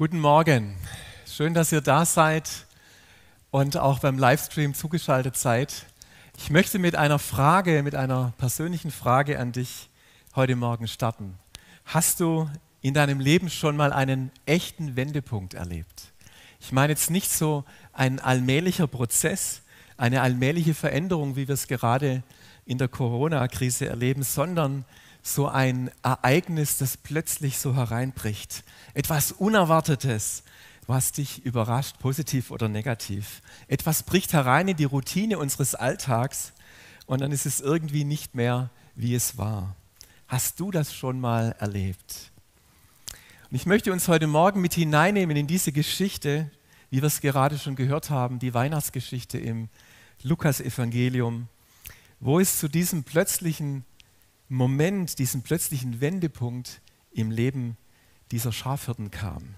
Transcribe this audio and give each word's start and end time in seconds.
Guten 0.00 0.18
Morgen. 0.18 0.78
Schön, 1.26 1.52
dass 1.52 1.72
ihr 1.72 1.82
da 1.82 2.06
seid 2.06 2.48
und 3.50 3.76
auch 3.76 3.98
beim 3.98 4.16
Livestream 4.16 4.72
zugeschaltet 4.72 5.36
seid. 5.36 5.84
Ich 6.38 6.48
möchte 6.48 6.78
mit 6.78 6.96
einer 6.96 7.18
Frage, 7.18 7.82
mit 7.82 7.94
einer 7.94 8.32
persönlichen 8.38 8.92
Frage 8.92 9.38
an 9.38 9.52
dich 9.52 9.90
heute 10.34 10.56
Morgen 10.56 10.88
starten. 10.88 11.38
Hast 11.84 12.18
du 12.20 12.48
in 12.80 12.94
deinem 12.94 13.20
Leben 13.20 13.50
schon 13.50 13.76
mal 13.76 13.92
einen 13.92 14.30
echten 14.46 14.96
Wendepunkt 14.96 15.52
erlebt? 15.52 16.14
Ich 16.60 16.72
meine 16.72 16.94
jetzt 16.94 17.10
nicht 17.10 17.30
so 17.30 17.64
ein 17.92 18.20
allmählicher 18.20 18.86
Prozess, 18.86 19.60
eine 19.98 20.22
allmähliche 20.22 20.72
Veränderung, 20.72 21.36
wie 21.36 21.46
wir 21.46 21.52
es 21.52 21.66
gerade 21.66 22.22
in 22.64 22.78
der 22.78 22.88
Corona-Krise 22.88 23.88
erleben, 23.88 24.22
sondern 24.22 24.86
so 25.22 25.48
ein 25.48 25.90
Ereignis, 26.02 26.78
das 26.78 26.96
plötzlich 26.96 27.58
so 27.58 27.74
hereinbricht. 27.74 28.64
Etwas 28.94 29.32
Unerwartetes, 29.32 30.42
was 30.86 31.12
dich 31.12 31.44
überrascht, 31.44 31.98
positiv 31.98 32.50
oder 32.50 32.68
negativ. 32.68 33.42
Etwas 33.68 34.02
bricht 34.02 34.32
herein 34.32 34.68
in 34.68 34.76
die 34.76 34.84
Routine 34.84 35.38
unseres 35.38 35.74
Alltags 35.74 36.52
und 37.06 37.20
dann 37.20 37.32
ist 37.32 37.46
es 37.46 37.60
irgendwie 37.60 38.04
nicht 38.04 38.34
mehr, 38.34 38.70
wie 38.94 39.14
es 39.14 39.36
war. 39.36 39.76
Hast 40.26 40.60
du 40.60 40.70
das 40.70 40.94
schon 40.94 41.20
mal 41.20 41.54
erlebt? 41.58 42.30
Und 43.50 43.56
ich 43.56 43.66
möchte 43.66 43.92
uns 43.92 44.06
heute 44.08 44.26
Morgen 44.26 44.60
mit 44.60 44.74
hineinnehmen 44.74 45.36
in 45.36 45.46
diese 45.46 45.72
Geschichte, 45.72 46.50
wie 46.90 47.02
wir 47.02 47.06
es 47.06 47.20
gerade 47.20 47.58
schon 47.58 47.76
gehört 47.76 48.10
haben, 48.10 48.38
die 48.38 48.54
Weihnachtsgeschichte 48.54 49.38
im 49.38 49.68
Lukas-Evangelium, 50.22 51.48
wo 52.20 52.38
es 52.38 52.58
zu 52.58 52.68
diesem 52.68 53.04
plötzlichen 53.04 53.84
Moment, 54.50 55.20
diesen 55.20 55.42
plötzlichen 55.42 56.00
Wendepunkt 56.00 56.80
im 57.12 57.30
Leben 57.30 57.76
dieser 58.32 58.50
Schafhirten 58.50 59.12
kam. 59.12 59.54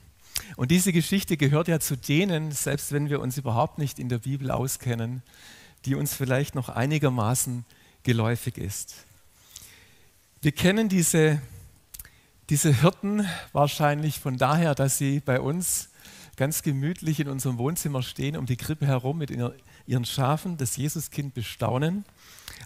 Und 0.57 0.71
diese 0.71 0.93
Geschichte 0.93 1.39
gehört 1.39 1.67
ja 1.67 1.81
zu 1.81 1.97
denen, 1.97 2.53
selbst 2.53 2.93
wenn 2.93 3.09
wir 3.09 3.21
uns 3.21 3.39
überhaupt 3.39 3.79
nicht 3.79 3.99
in 3.99 4.11
der 4.11 4.19
Bibel 4.19 4.51
auskennen, 4.51 5.23
die 5.87 5.95
uns 5.95 6.15
vielleicht 6.15 6.55
noch 6.55 6.69
einigermaßen 6.69 7.65
geläufig 8.03 8.59
ist. 8.59 9.07
Wir 10.43 10.53
kennen 10.53 10.91
diese, 10.91 11.41
diese 12.51 12.75
Hirten 12.83 13.27
wahrscheinlich 13.53 14.21
von 14.21 14.37
daher, 14.37 14.75
dass 14.75 14.99
sie 14.99 15.21
bei 15.21 15.41
uns 15.41 15.89
ganz 16.37 16.63
gemütlich 16.63 17.19
in 17.19 17.29
unserem 17.29 17.57
Wohnzimmer 17.57 18.03
stehen, 18.03 18.37
um 18.37 18.45
die 18.45 18.57
Krippe 18.57 18.87
herum 18.87 19.17
mit 19.17 19.31
ihren 19.87 20.05
Schafen, 20.05 20.59
das 20.59 20.77
Jesuskind 20.77 21.33
bestaunen. 21.33 22.05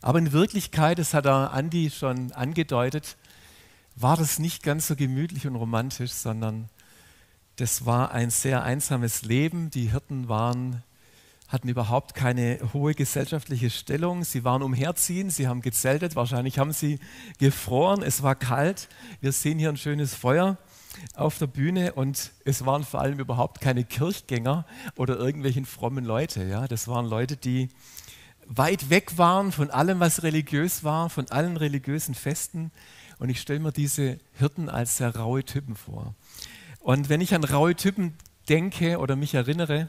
Aber 0.02 0.18
in 0.18 0.32
Wirklichkeit, 0.32 0.98
das 0.98 1.14
hat 1.14 1.24
der 1.24 1.52
Andi 1.52 1.90
schon 1.90 2.32
angedeutet, 2.32 3.16
war 3.96 4.16
das 4.16 4.38
nicht 4.38 4.62
ganz 4.62 4.86
so 4.86 4.96
gemütlich 4.96 5.46
und 5.46 5.56
romantisch, 5.56 6.12
sondern 6.12 6.68
das 7.56 7.86
war 7.86 8.12
ein 8.12 8.30
sehr 8.30 8.62
einsames 8.62 9.22
Leben. 9.22 9.70
Die 9.70 9.90
Hirten 9.90 10.28
waren, 10.28 10.82
hatten 11.48 11.68
überhaupt 11.68 12.14
keine 12.14 12.60
hohe 12.74 12.94
gesellschaftliche 12.94 13.70
Stellung. 13.70 14.24
Sie 14.24 14.44
waren 14.44 14.62
umherziehen, 14.62 15.30
sie 15.30 15.48
haben 15.48 15.62
gezeltet, 15.62 16.14
wahrscheinlich 16.14 16.58
haben 16.58 16.72
sie 16.72 16.98
gefroren, 17.38 18.02
es 18.02 18.22
war 18.22 18.34
kalt. 18.34 18.88
Wir 19.22 19.32
sehen 19.32 19.58
hier 19.58 19.70
ein 19.70 19.78
schönes 19.78 20.14
Feuer 20.14 20.58
auf 21.14 21.38
der 21.38 21.46
Bühne 21.46 21.94
und 21.94 22.32
es 22.44 22.66
waren 22.66 22.84
vor 22.84 23.00
allem 23.00 23.18
überhaupt 23.18 23.62
keine 23.62 23.84
Kirchgänger 23.84 24.66
oder 24.96 25.16
irgendwelchen 25.18 25.64
frommen 25.64 26.04
Leute. 26.04 26.44
Ja? 26.44 26.68
Das 26.68 26.88
waren 26.88 27.06
Leute, 27.06 27.38
die 27.38 27.70
weit 28.48 28.90
weg 28.90 29.18
waren 29.18 29.52
von 29.52 29.70
allem, 29.70 30.00
was 30.00 30.22
religiös 30.22 30.84
war, 30.84 31.10
von 31.10 31.30
allen 31.30 31.56
religiösen 31.56 32.14
Festen. 32.14 32.70
Und 33.18 33.28
ich 33.28 33.40
stelle 33.40 33.60
mir 33.60 33.72
diese 33.72 34.18
Hirten 34.34 34.68
als 34.68 34.98
sehr 34.98 35.14
raue 35.14 35.44
Typen 35.44 35.76
vor. 35.76 36.14
Und 36.80 37.08
wenn 37.08 37.20
ich 37.20 37.34
an 37.34 37.44
raue 37.44 37.74
Typen 37.74 38.14
denke 38.48 38.98
oder 38.98 39.16
mich 39.16 39.34
erinnere 39.34 39.86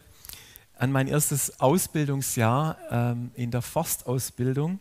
an 0.78 0.92
mein 0.92 1.08
erstes 1.08 1.60
Ausbildungsjahr 1.60 2.78
ähm, 2.92 3.32
in 3.36 3.52
der 3.52 3.62
Forstausbildung, 3.62 4.80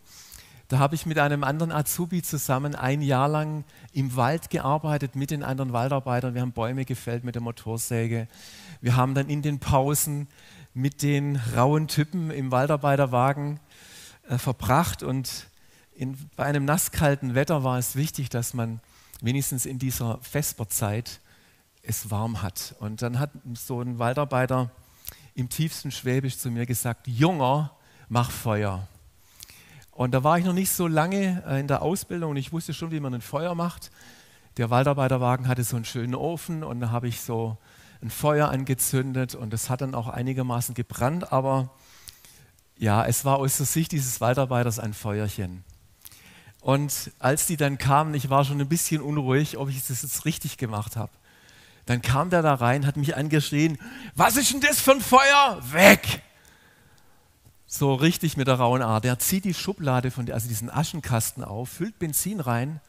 da 0.68 0.78
habe 0.78 0.96
ich 0.96 1.06
mit 1.06 1.18
einem 1.18 1.44
anderen 1.44 1.70
Azubi 1.70 2.22
zusammen 2.22 2.74
ein 2.74 3.00
Jahr 3.00 3.28
lang 3.28 3.64
im 3.92 4.16
Wald 4.16 4.50
gearbeitet 4.50 5.14
mit 5.14 5.30
den 5.30 5.44
anderen 5.44 5.72
Waldarbeitern. 5.72 6.34
Wir 6.34 6.40
haben 6.42 6.52
Bäume 6.52 6.84
gefällt 6.84 7.22
mit 7.22 7.36
der 7.36 7.42
Motorsäge. 7.42 8.26
Wir 8.80 8.96
haben 8.96 9.14
dann 9.14 9.28
in 9.28 9.42
den 9.42 9.60
Pausen 9.60 10.26
mit 10.76 11.00
den 11.02 11.40
rauen 11.56 11.88
Typen 11.88 12.30
im 12.30 12.52
Waldarbeiterwagen 12.52 13.60
äh, 14.28 14.36
verbracht 14.36 15.02
und 15.02 15.46
in, 15.94 16.18
bei 16.36 16.44
einem 16.44 16.66
nasskalten 16.66 17.34
Wetter 17.34 17.64
war 17.64 17.78
es 17.78 17.96
wichtig, 17.96 18.28
dass 18.28 18.52
man 18.52 18.80
wenigstens 19.22 19.64
in 19.64 19.78
dieser 19.78 20.18
Vesperzeit 20.20 21.20
es 21.82 22.10
warm 22.10 22.42
hat. 22.42 22.74
Und 22.78 23.00
dann 23.00 23.18
hat 23.18 23.30
so 23.54 23.80
ein 23.80 23.98
Waldarbeiter 23.98 24.70
im 25.34 25.48
tiefsten 25.48 25.90
Schwäbisch 25.90 26.36
zu 26.36 26.50
mir 26.50 26.66
gesagt, 26.66 27.08
Junger, 27.08 27.74
mach 28.10 28.30
Feuer. 28.30 28.86
Und 29.92 30.12
da 30.12 30.24
war 30.24 30.38
ich 30.38 30.44
noch 30.44 30.52
nicht 30.52 30.70
so 30.70 30.86
lange 30.86 31.42
äh, 31.46 31.58
in 31.58 31.68
der 31.68 31.80
Ausbildung 31.80 32.32
und 32.32 32.36
ich 32.36 32.52
wusste 32.52 32.74
schon, 32.74 32.90
wie 32.90 33.00
man 33.00 33.14
ein 33.14 33.22
Feuer 33.22 33.54
macht. 33.54 33.90
Der 34.58 34.68
Waldarbeiterwagen 34.68 35.48
hatte 35.48 35.64
so 35.64 35.76
einen 35.76 35.86
schönen 35.86 36.14
Ofen 36.14 36.62
und 36.62 36.80
da 36.80 36.90
habe 36.90 37.08
ich 37.08 37.22
so 37.22 37.56
ein 38.02 38.10
Feuer 38.10 38.48
angezündet 38.48 39.34
und 39.34 39.52
das 39.52 39.70
hat 39.70 39.80
dann 39.80 39.94
auch 39.94 40.08
einigermaßen 40.08 40.74
gebrannt, 40.74 41.32
aber 41.32 41.70
ja, 42.78 43.04
es 43.06 43.24
war 43.24 43.38
aus 43.38 43.56
der 43.56 43.66
Sicht 43.66 43.92
dieses 43.92 44.20
Waldarbeiters 44.20 44.78
ein 44.78 44.92
Feuerchen. 44.92 45.64
Und 46.60 47.12
als 47.18 47.46
die 47.46 47.56
dann 47.56 47.78
kamen, 47.78 48.14
ich 48.14 48.28
war 48.28 48.44
schon 48.44 48.60
ein 48.60 48.68
bisschen 48.68 49.00
unruhig, 49.00 49.56
ob 49.56 49.68
ich 49.68 49.86
das 49.86 50.02
jetzt 50.02 50.24
richtig 50.24 50.58
gemacht 50.58 50.96
habe. 50.96 51.12
Dann 51.86 52.02
kam 52.02 52.30
der 52.30 52.42
da 52.42 52.54
rein, 52.54 52.84
hat 52.86 52.96
mich 52.96 53.16
angeschrien, 53.16 53.78
was 54.14 54.36
ist 54.36 54.52
denn 54.52 54.60
das 54.60 54.80
für 54.80 54.92
ein 54.92 55.00
Feuer? 55.00 55.62
Weg! 55.70 56.22
So 57.68 57.94
richtig 57.94 58.36
mit 58.36 58.48
der 58.48 58.56
rauen 58.56 58.82
Art. 58.82 59.04
Der 59.04 59.18
zieht 59.18 59.44
die 59.44 59.54
Schublade 59.54 60.10
von, 60.10 60.30
also 60.30 60.48
diesen 60.48 60.70
Aschenkasten 60.70 61.44
auf, 61.44 61.68
füllt 61.68 61.98
Benzin 61.98 62.40
rein, 62.40 62.80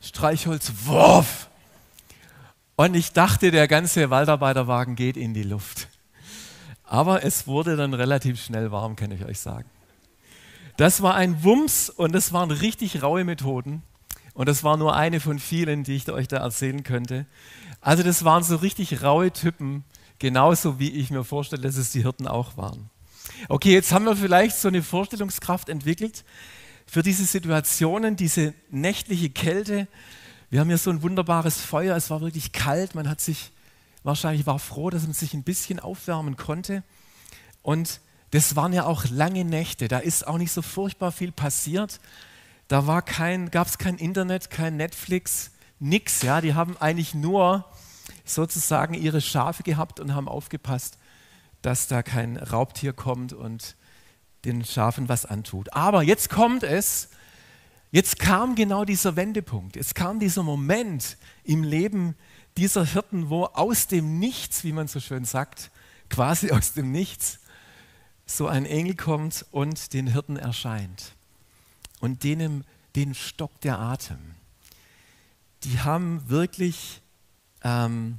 Streichholz, 0.00 0.72
Wurf! 0.84 1.48
Und 2.76 2.94
ich 2.94 3.12
dachte, 3.12 3.50
der 3.50 3.68
ganze 3.68 4.10
Waldarbeiterwagen 4.10 4.96
geht 4.96 5.16
in 5.16 5.32
die 5.32 5.42
Luft. 5.42 5.88
Aber 6.82 7.24
es 7.24 7.46
wurde 7.46 7.76
dann 7.76 7.94
relativ 7.94 8.42
schnell 8.42 8.72
warm, 8.72 8.96
kann 8.96 9.10
ich 9.10 9.24
euch 9.24 9.38
sagen. 9.38 9.68
Das 10.76 11.02
war 11.02 11.14
ein 11.14 11.44
Wumms 11.44 11.88
und 11.88 12.12
das 12.12 12.32
waren 12.32 12.50
richtig 12.50 13.02
raue 13.02 13.24
Methoden. 13.24 13.82
Und 14.34 14.48
das 14.48 14.64
war 14.64 14.76
nur 14.76 14.96
eine 14.96 15.20
von 15.20 15.38
vielen, 15.38 15.84
die 15.84 15.94
ich 15.94 16.10
euch 16.10 16.26
da 16.26 16.38
erzählen 16.38 16.82
könnte. 16.82 17.26
Also 17.80 18.02
das 18.02 18.24
waren 18.24 18.42
so 18.42 18.56
richtig 18.56 19.02
raue 19.02 19.30
Typen, 19.30 19.84
genauso 20.18 20.80
wie 20.80 20.90
ich 20.90 21.10
mir 21.10 21.22
vorstelle, 21.22 21.62
dass 21.62 21.76
es 21.76 21.92
die 21.92 22.02
Hirten 22.02 22.26
auch 22.26 22.56
waren. 22.56 22.90
Okay, 23.48 23.72
jetzt 23.72 23.92
haben 23.92 24.04
wir 24.04 24.16
vielleicht 24.16 24.56
so 24.56 24.68
eine 24.68 24.82
Vorstellungskraft 24.82 25.68
entwickelt 25.68 26.24
für 26.86 27.02
diese 27.02 27.24
Situationen, 27.24 28.16
diese 28.16 28.54
nächtliche 28.70 29.30
Kälte. 29.30 29.86
Wir 30.54 30.60
haben 30.60 30.68
hier 30.68 30.78
so 30.78 30.90
ein 30.90 31.02
wunderbares 31.02 31.60
Feuer, 31.60 31.96
es 31.96 32.10
war 32.10 32.20
wirklich 32.20 32.52
kalt, 32.52 32.94
man 32.94 33.08
hat 33.08 33.20
sich 33.20 33.50
wahrscheinlich 34.04 34.46
war 34.46 34.60
froh, 34.60 34.88
dass 34.88 35.02
man 35.02 35.12
sich 35.12 35.34
ein 35.34 35.42
bisschen 35.42 35.80
aufwärmen 35.80 36.36
konnte. 36.36 36.84
Und 37.62 38.00
das 38.30 38.54
waren 38.54 38.72
ja 38.72 38.84
auch 38.84 39.04
lange 39.10 39.44
Nächte, 39.44 39.88
da 39.88 39.98
ist 39.98 40.24
auch 40.28 40.38
nicht 40.38 40.52
so 40.52 40.62
furchtbar 40.62 41.10
viel 41.10 41.32
passiert. 41.32 41.98
Da 42.68 43.00
kein, 43.00 43.50
gab 43.50 43.66
es 43.66 43.78
kein 43.78 43.96
Internet, 43.96 44.48
kein 44.48 44.76
Netflix, 44.76 45.50
nix. 45.80 46.22
Ja, 46.22 46.40
die 46.40 46.54
haben 46.54 46.76
eigentlich 46.76 47.16
nur 47.16 47.64
sozusagen 48.24 48.94
ihre 48.94 49.20
Schafe 49.20 49.64
gehabt 49.64 49.98
und 49.98 50.14
haben 50.14 50.28
aufgepasst, 50.28 50.98
dass 51.62 51.88
da 51.88 52.04
kein 52.04 52.36
Raubtier 52.36 52.92
kommt 52.92 53.32
und 53.32 53.74
den 54.44 54.64
Schafen 54.64 55.08
was 55.08 55.26
antut. 55.26 55.72
Aber 55.72 56.04
jetzt 56.04 56.30
kommt 56.30 56.62
es, 56.62 57.08
jetzt 57.94 58.18
kam 58.18 58.56
genau 58.56 58.84
dieser 58.84 59.14
Wendepunkt, 59.14 59.76
jetzt 59.76 59.94
kam 59.94 60.18
dieser 60.18 60.42
Moment 60.42 61.16
im 61.44 61.62
Leben 61.62 62.16
dieser 62.56 62.84
Hirten, 62.84 63.30
wo 63.30 63.44
aus 63.44 63.86
dem 63.86 64.18
Nichts, 64.18 64.64
wie 64.64 64.72
man 64.72 64.88
so 64.88 64.98
schön 64.98 65.24
sagt, 65.24 65.70
quasi 66.10 66.50
aus 66.50 66.72
dem 66.72 66.90
Nichts, 66.90 67.38
so 68.26 68.48
ein 68.48 68.66
Engel 68.66 68.96
kommt 68.96 69.46
und 69.52 69.92
den 69.92 70.08
Hirten 70.08 70.36
erscheint. 70.36 71.12
Und 72.00 72.24
denen, 72.24 72.64
denen 72.96 73.14
stockt 73.14 73.62
der 73.62 73.78
Atem. 73.78 74.18
Die 75.62 75.78
haben 75.78 76.28
wirklich 76.28 77.00
ähm, 77.62 78.18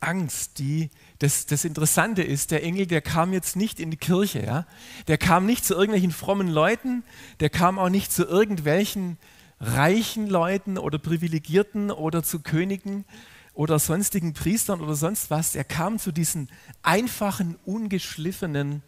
Angst. 0.00 0.58
Die, 0.58 0.90
das, 1.18 1.46
das 1.46 1.64
Interessante 1.64 2.22
ist, 2.22 2.50
der 2.50 2.62
Engel, 2.62 2.86
der 2.86 3.00
kam 3.00 3.32
jetzt 3.32 3.56
nicht 3.56 3.80
in 3.80 3.90
die 3.90 3.96
Kirche. 3.96 4.44
Ja? 4.44 4.66
Der 5.06 5.18
kam 5.18 5.46
nicht 5.46 5.64
zu 5.64 5.74
irgendwelchen 5.74 6.12
frommen 6.12 6.48
Leuten, 6.48 7.04
der 7.40 7.50
kam 7.50 7.78
auch 7.78 7.90
nicht 7.90 8.12
zu 8.12 8.24
irgendwelchen 8.24 9.18
reichen 9.60 10.28
Leuten 10.28 10.78
oder 10.78 10.98
Privilegierten 10.98 11.90
oder 11.90 12.22
zu 12.22 12.40
Königen, 12.40 13.04
oder 13.58 13.80
sonstigen 13.80 14.34
Priestern 14.34 14.80
oder 14.80 14.94
sonst 14.94 15.30
was. 15.30 15.56
Er 15.56 15.64
kam 15.64 15.98
zu 15.98 16.12
diesen 16.12 16.48
einfachen, 16.84 17.56
ungeschliffenen 17.66 18.84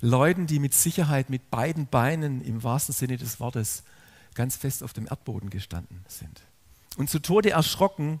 Leuten, 0.00 0.46
die 0.46 0.60
mit 0.60 0.72
Sicherheit 0.72 1.30
mit 1.30 1.50
beiden 1.50 1.88
Beinen 1.88 2.40
im 2.40 2.62
wahrsten 2.62 2.94
Sinne 2.94 3.16
des 3.16 3.40
Wortes 3.40 3.82
ganz 4.34 4.54
fest 4.54 4.84
auf 4.84 4.92
dem 4.92 5.08
Erdboden 5.08 5.50
gestanden 5.50 6.04
sind. 6.06 6.42
Und 6.96 7.10
zu 7.10 7.18
Tode 7.18 7.50
erschrocken 7.50 8.20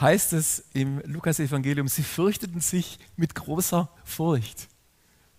heißt 0.00 0.32
es 0.32 0.64
im 0.72 1.00
Lukas-Evangelium, 1.04 1.88
sie 1.88 2.02
fürchteten 2.02 2.60
sich 2.60 2.98
mit 3.16 3.34
großer 3.34 3.90
Furcht. 4.04 4.68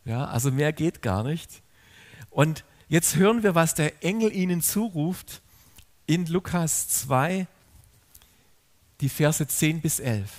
Ja, 0.06 0.26
also 0.26 0.52
mehr 0.52 0.74
geht 0.74 1.02
gar 1.02 1.24
nicht. 1.24 1.62
Und 2.30 2.64
jetzt 2.88 3.16
hören 3.16 3.44
wir, 3.44 3.56
was 3.56 3.74
der 3.74 4.04
Engel 4.04 4.34
ihnen 4.34 4.62
zuruft 4.62 5.42
in 6.06 6.26
Lukas 6.26 6.90
2, 6.90 7.48
die 9.02 9.10
Verse 9.10 9.46
10 9.46 9.82
bis 9.82 10.00
11. 10.00 10.30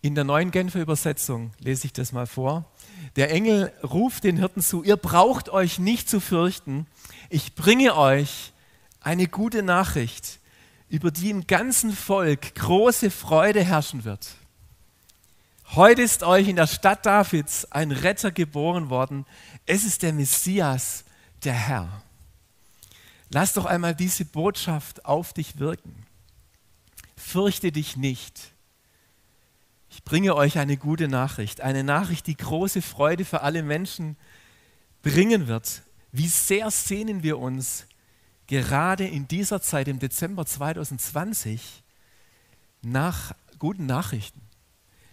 In 0.00 0.14
der 0.14 0.24
neuen 0.24 0.50
Genfer 0.50 0.80
Übersetzung 0.80 1.52
lese 1.58 1.86
ich 1.86 1.92
das 1.92 2.12
mal 2.12 2.26
vor. 2.26 2.70
Der 3.16 3.30
Engel 3.30 3.72
ruft 3.82 4.24
den 4.24 4.36
Hirten 4.36 4.60
zu, 4.60 4.82
ihr 4.82 4.96
braucht 4.96 5.48
euch 5.48 5.78
nicht 5.78 6.08
zu 6.10 6.20
fürchten, 6.20 6.86
ich 7.30 7.54
bringe 7.54 7.96
euch 7.96 8.52
eine 9.00 9.28
gute 9.28 9.62
Nachricht, 9.62 10.40
über 10.88 11.10
die 11.10 11.30
im 11.30 11.46
ganzen 11.46 11.92
Volk 11.92 12.54
große 12.54 13.10
Freude 13.10 13.64
herrschen 13.64 14.04
wird. 14.04 14.36
Heute 15.70 16.02
ist 16.02 16.22
euch 16.22 16.48
in 16.48 16.56
der 16.56 16.66
Stadt 16.66 17.04
Davids 17.04 17.64
ein 17.72 17.90
Retter 17.90 18.30
geboren 18.30 18.90
worden. 18.90 19.26
Es 19.66 19.84
ist 19.84 20.02
der 20.02 20.12
Messias, 20.12 21.04
der 21.42 21.54
Herr. 21.54 22.02
Lass 23.30 23.54
doch 23.54 23.64
einmal 23.64 23.94
diese 23.94 24.24
Botschaft 24.24 25.04
auf 25.04 25.32
dich 25.32 25.58
wirken. 25.58 26.06
Fürchte 27.16 27.72
dich 27.72 27.96
nicht. 27.96 28.52
Ich 29.90 30.04
bringe 30.04 30.36
euch 30.36 30.58
eine 30.58 30.76
gute 30.76 31.08
Nachricht, 31.08 31.60
eine 31.60 31.82
Nachricht, 31.82 32.26
die 32.26 32.36
große 32.36 32.82
Freude 32.82 33.24
für 33.24 33.42
alle 33.42 33.62
Menschen 33.62 34.16
bringen 35.02 35.46
wird. 35.46 35.82
Wie 36.12 36.28
sehr 36.28 36.70
sehnen 36.70 37.22
wir 37.22 37.38
uns 37.38 37.86
gerade 38.46 39.06
in 39.06 39.28
dieser 39.28 39.60
Zeit 39.62 39.88
im 39.88 39.98
Dezember 39.98 40.46
2020 40.46 41.82
nach 42.82 43.34
guten 43.58 43.86
Nachrichten 43.86 44.40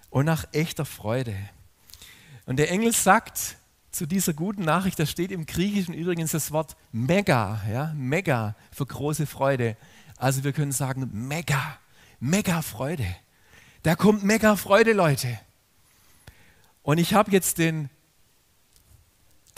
und 0.10 0.26
nach 0.26 0.46
echter 0.52 0.86
Freude. 0.86 1.36
Und 2.46 2.58
der 2.58 2.70
Engel 2.72 2.92
sagt 2.94 3.58
zu 3.92 4.06
dieser 4.06 4.34
guten 4.34 4.64
Nachricht, 4.64 5.00
da 5.00 5.06
steht 5.06 5.32
im 5.32 5.46
Griechischen 5.46 5.94
übrigens 5.94 6.32
das 6.32 6.52
Wort 6.52 6.76
mega, 6.92 7.62
ja, 7.70 7.94
mega 7.96 8.56
für 8.72 8.86
große 8.86 9.26
Freude. 9.26 9.78
Also 10.18 10.44
wir 10.44 10.54
können 10.54 10.72
sagen 10.72 11.10
mega, 11.12 11.78
mega 12.20 12.62
Freude. 12.62 13.06
Da 13.84 13.96
kommt 13.96 14.24
mega 14.24 14.56
Freude, 14.56 14.94
Leute. 14.94 15.40
Und 16.84 16.98
ich 16.98 17.14
habe 17.14 17.32
jetzt 17.32 17.58
den, 17.58 17.90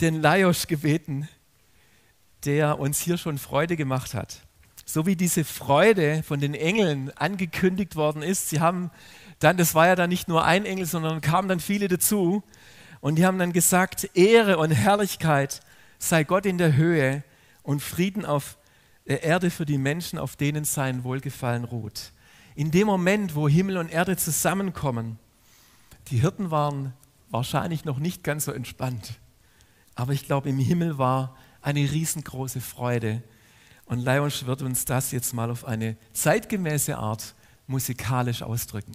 den 0.00 0.20
Lajos 0.20 0.66
gebeten, 0.66 1.28
der 2.44 2.78
uns 2.78 3.00
hier 3.00 3.16
schon 3.16 3.38
Freude 3.38 3.76
gemacht 3.76 4.14
hat. 4.14 4.40
So 4.86 5.06
wie 5.06 5.16
diese 5.16 5.44
Freude 5.44 6.22
von 6.22 6.40
den 6.40 6.54
Engeln 6.54 7.10
angekündigt 7.16 7.96
worden 7.96 8.22
ist. 8.22 8.50
Sie 8.50 8.60
haben 8.60 8.90
dann, 9.38 9.56
das 9.56 9.74
war 9.74 9.86
ja 9.86 9.96
dann 9.96 10.10
nicht 10.10 10.28
nur 10.28 10.44
ein 10.44 10.64
Engel, 10.64 10.86
sondern 10.86 11.20
kamen 11.20 11.48
dann 11.48 11.60
viele 11.60 11.88
dazu. 11.88 12.42
Und 13.00 13.16
die 13.16 13.26
haben 13.26 13.38
dann 13.38 13.52
gesagt, 13.52 14.10
Ehre 14.14 14.58
und 14.58 14.70
Herrlichkeit 14.70 15.60
sei 15.98 16.24
Gott 16.24 16.46
in 16.46 16.58
der 16.58 16.76
Höhe 16.76 17.24
und 17.62 17.80
Frieden 17.80 18.24
auf 18.24 18.58
der 19.06 19.22
Erde 19.22 19.50
für 19.50 19.66
die 19.66 19.78
Menschen, 19.78 20.18
auf 20.18 20.36
denen 20.36 20.64
sein 20.64 21.04
Wohlgefallen 21.04 21.64
ruht 21.64 22.12
in 22.54 22.70
dem 22.70 22.86
Moment, 22.86 23.34
wo 23.34 23.48
Himmel 23.48 23.76
und 23.78 23.90
Erde 23.90 24.16
zusammenkommen, 24.16 25.18
die 26.08 26.18
Hirten 26.18 26.50
waren 26.50 26.92
wahrscheinlich 27.30 27.84
noch 27.84 27.98
nicht 27.98 28.22
ganz 28.22 28.44
so 28.44 28.52
entspannt. 28.52 29.14
Aber 29.94 30.12
ich 30.12 30.26
glaube, 30.26 30.48
im 30.48 30.58
Himmel 30.58 30.98
war 30.98 31.36
eine 31.64 31.80
riesengroße 31.80 32.60
Freude. 32.60 33.22
Und 33.86 33.98
Leonsch 33.98 34.44
wird 34.46 34.62
uns 34.62 34.84
das 34.84 35.12
jetzt 35.12 35.32
mal 35.32 35.50
auf 35.50 35.64
eine 35.64 35.96
zeitgemäße 36.12 36.96
Art 36.96 37.34
musikalisch 37.66 38.42
ausdrücken. 38.42 38.92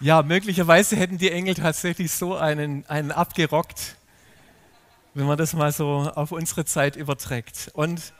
Ja, 0.00 0.22
möglicherweise 0.22 0.96
hätten 0.96 1.18
die 1.18 1.30
Engel 1.30 1.54
tatsächlich 1.54 2.10
so 2.10 2.34
einen, 2.34 2.84
einen 2.86 3.12
abgerockt, 3.12 3.96
wenn 5.14 5.24
man 5.24 5.38
das 5.38 5.54
mal 5.54 5.70
so 5.70 6.10
auf 6.14 6.32
unsere 6.32 6.64
Zeit 6.64 6.96
überträgt. 6.96 7.70
Und 7.74 8.12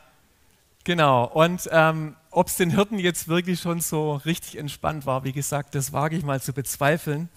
genau, 0.84 1.26
und 1.26 1.68
ähm, 1.72 2.14
ob 2.30 2.46
es 2.46 2.56
den 2.56 2.70
Hirten 2.70 3.00
jetzt 3.00 3.26
wirklich 3.26 3.60
schon 3.60 3.80
so 3.80 4.14
richtig 4.14 4.56
entspannt 4.56 5.04
war, 5.04 5.24
wie 5.24 5.32
gesagt, 5.32 5.74
das 5.74 5.92
wage 5.92 6.16
ich 6.16 6.24
mal 6.24 6.40
zu 6.40 6.52
bezweifeln. 6.52 7.28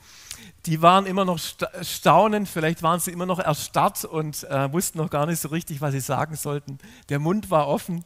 Die 0.67 0.83
waren 0.83 1.07
immer 1.07 1.25
noch 1.25 1.39
staunend, 1.81 2.47
vielleicht 2.47 2.83
waren 2.83 2.99
sie 2.99 3.11
immer 3.11 3.25
noch 3.25 3.39
erstarrt 3.39 4.05
und 4.05 4.43
äh, 4.43 4.71
wussten 4.71 4.99
noch 4.99 5.09
gar 5.09 5.25
nicht 5.25 5.41
so 5.41 5.47
richtig, 5.47 5.81
was 5.81 5.93
sie 5.93 5.99
sagen 5.99 6.35
sollten. 6.35 6.77
Der 7.09 7.17
Mund 7.17 7.49
war 7.49 7.67
offen. 7.67 8.05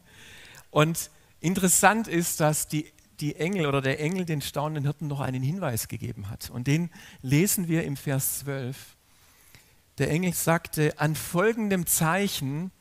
Und 0.70 1.10
interessant 1.40 2.08
ist, 2.08 2.40
dass 2.40 2.68
die 2.68 2.90
die 3.22 3.36
Engel 3.36 3.66
oder 3.66 3.80
der 3.80 4.00
Engel 4.00 4.24
den 4.26 4.42
staunenden 4.42 4.84
Hirten 4.84 5.06
noch 5.06 5.20
einen 5.20 5.42
Hinweis 5.42 5.88
gegeben 5.88 6.28
hat. 6.28 6.50
Und 6.50 6.66
den 6.66 6.90
lesen 7.22 7.68
wir 7.68 7.84
im 7.84 7.96
Vers 7.96 8.40
12. 8.40 8.96
Der 9.98 10.10
Engel 10.10 10.34
sagte, 10.34 10.98
an 10.98 11.14
folgendem 11.14 11.86
Zeichen 11.86 12.72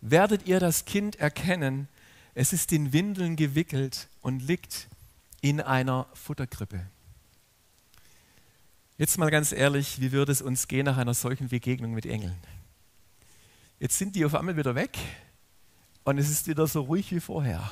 werdet 0.00 0.46
ihr 0.46 0.60
das 0.60 0.84
Kind 0.84 1.16
erkennen, 1.16 1.88
es 2.34 2.52
ist 2.52 2.72
in 2.72 2.92
Windeln 2.92 3.36
gewickelt 3.36 4.08
und 4.20 4.40
liegt 4.40 4.88
in 5.40 5.60
einer 5.60 6.08
Futterkrippe. 6.14 6.84
Jetzt 8.98 9.18
mal 9.18 9.30
ganz 9.30 9.52
ehrlich, 9.52 10.00
wie 10.00 10.10
würde 10.10 10.32
es 10.32 10.42
uns 10.42 10.66
gehen 10.66 10.86
nach 10.86 10.96
einer 10.96 11.14
solchen 11.14 11.48
Begegnung 11.48 11.92
mit 11.94 12.06
Engeln? 12.06 12.36
Jetzt 13.78 13.98
sind 13.98 14.16
die 14.16 14.24
auf 14.24 14.34
einmal 14.34 14.56
wieder 14.56 14.74
weg 14.74 14.98
und 16.02 16.18
es 16.18 16.28
ist 16.28 16.48
wieder 16.48 16.66
so 16.66 16.82
ruhig 16.82 17.12
wie 17.12 17.20
vorher. 17.20 17.70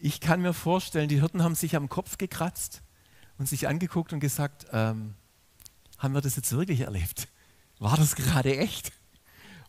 Ich 0.00 0.20
kann 0.20 0.40
mir 0.42 0.52
vorstellen, 0.52 1.08
die 1.08 1.20
Hirten 1.20 1.42
haben 1.42 1.54
sich 1.54 1.74
am 1.74 1.88
Kopf 1.88 2.18
gekratzt 2.18 2.82
und 3.38 3.48
sich 3.48 3.66
angeguckt 3.66 4.12
und 4.12 4.20
gesagt, 4.20 4.66
ähm, 4.72 5.14
haben 5.98 6.14
wir 6.14 6.20
das 6.20 6.36
jetzt 6.36 6.52
wirklich 6.52 6.80
erlebt? 6.80 7.28
War 7.78 7.96
das 7.96 8.14
gerade 8.14 8.56
echt? 8.56 8.92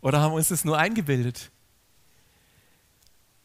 Oder 0.02 0.22
haben 0.22 0.32
wir 0.32 0.38
uns 0.38 0.50
das 0.50 0.66
nur 0.66 0.78
eingebildet? 0.78 1.52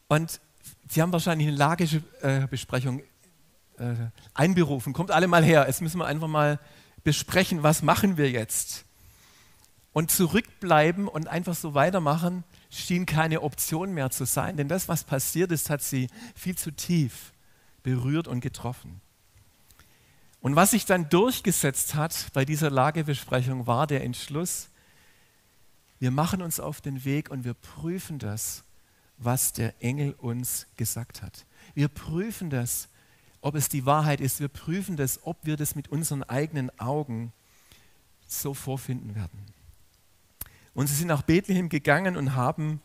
Und 0.07 0.39
sie 0.87 1.01
haben 1.01 1.11
wahrscheinlich 1.11 1.47
eine 1.47 1.57
Lagebesprechung 1.57 3.01
äh, 3.77 3.95
einberufen. 4.33 4.93
Kommt 4.93 5.11
alle 5.11 5.27
mal 5.27 5.43
her, 5.43 5.65
jetzt 5.67 5.81
müssen 5.81 5.97
wir 5.97 6.05
einfach 6.05 6.27
mal 6.27 6.59
besprechen, 7.03 7.63
was 7.63 7.81
machen 7.81 8.17
wir 8.17 8.29
jetzt. 8.29 8.84
Und 9.95 10.11
zurückbleiben 10.11 11.07
und 11.07 11.29
einfach 11.29 11.55
so 11.55 11.73
weitermachen, 11.73 12.43
schien 12.69 13.05
keine 13.05 13.41
Option 13.41 13.93
mehr 13.93 14.09
zu 14.09 14.25
sein, 14.25 14.57
denn 14.57 14.67
das, 14.67 14.89
was 14.89 15.05
passiert 15.05 15.53
ist, 15.53 15.69
hat 15.69 15.81
sie 15.81 16.09
viel 16.35 16.57
zu 16.57 16.71
tief 16.71 17.31
berührt 17.81 18.27
und 18.27 18.41
getroffen. 18.41 18.99
Und 20.41 20.57
was 20.57 20.71
sich 20.71 20.85
dann 20.85 21.07
durchgesetzt 21.07 21.95
hat 21.95 22.27
bei 22.33 22.43
dieser 22.43 22.69
Lagebesprechung, 22.69 23.67
war 23.67 23.87
der 23.87 24.03
Entschluss, 24.03 24.67
wir 25.99 26.11
machen 26.11 26.41
uns 26.41 26.59
auf 26.59 26.81
den 26.81 27.05
Weg 27.05 27.31
und 27.31 27.45
wir 27.45 27.53
prüfen 27.53 28.19
das, 28.19 28.65
was 29.17 29.53
der 29.53 29.81
Engel 29.81 30.11
uns 30.11 30.67
gesagt 30.75 31.21
hat. 31.21 31.45
Wir 31.73 31.87
prüfen 31.87 32.49
das, 32.49 32.89
ob 33.39 33.55
es 33.55 33.69
die 33.69 33.85
Wahrheit 33.85 34.19
ist. 34.19 34.41
Wir 34.41 34.49
prüfen 34.49 34.97
das, 34.97 35.21
ob 35.23 35.37
wir 35.45 35.55
das 35.55 35.73
mit 35.73 35.87
unseren 35.87 36.23
eigenen 36.23 36.77
Augen 36.81 37.31
so 38.27 38.53
vorfinden 38.53 39.15
werden. 39.15 39.54
Und 40.75 40.87
sie 40.87 40.93
sind 40.93 41.07
nach 41.07 41.23
Bethlehem 41.23 41.69
gegangen 41.69 42.17
und 42.17 42.35
haben 42.35 42.81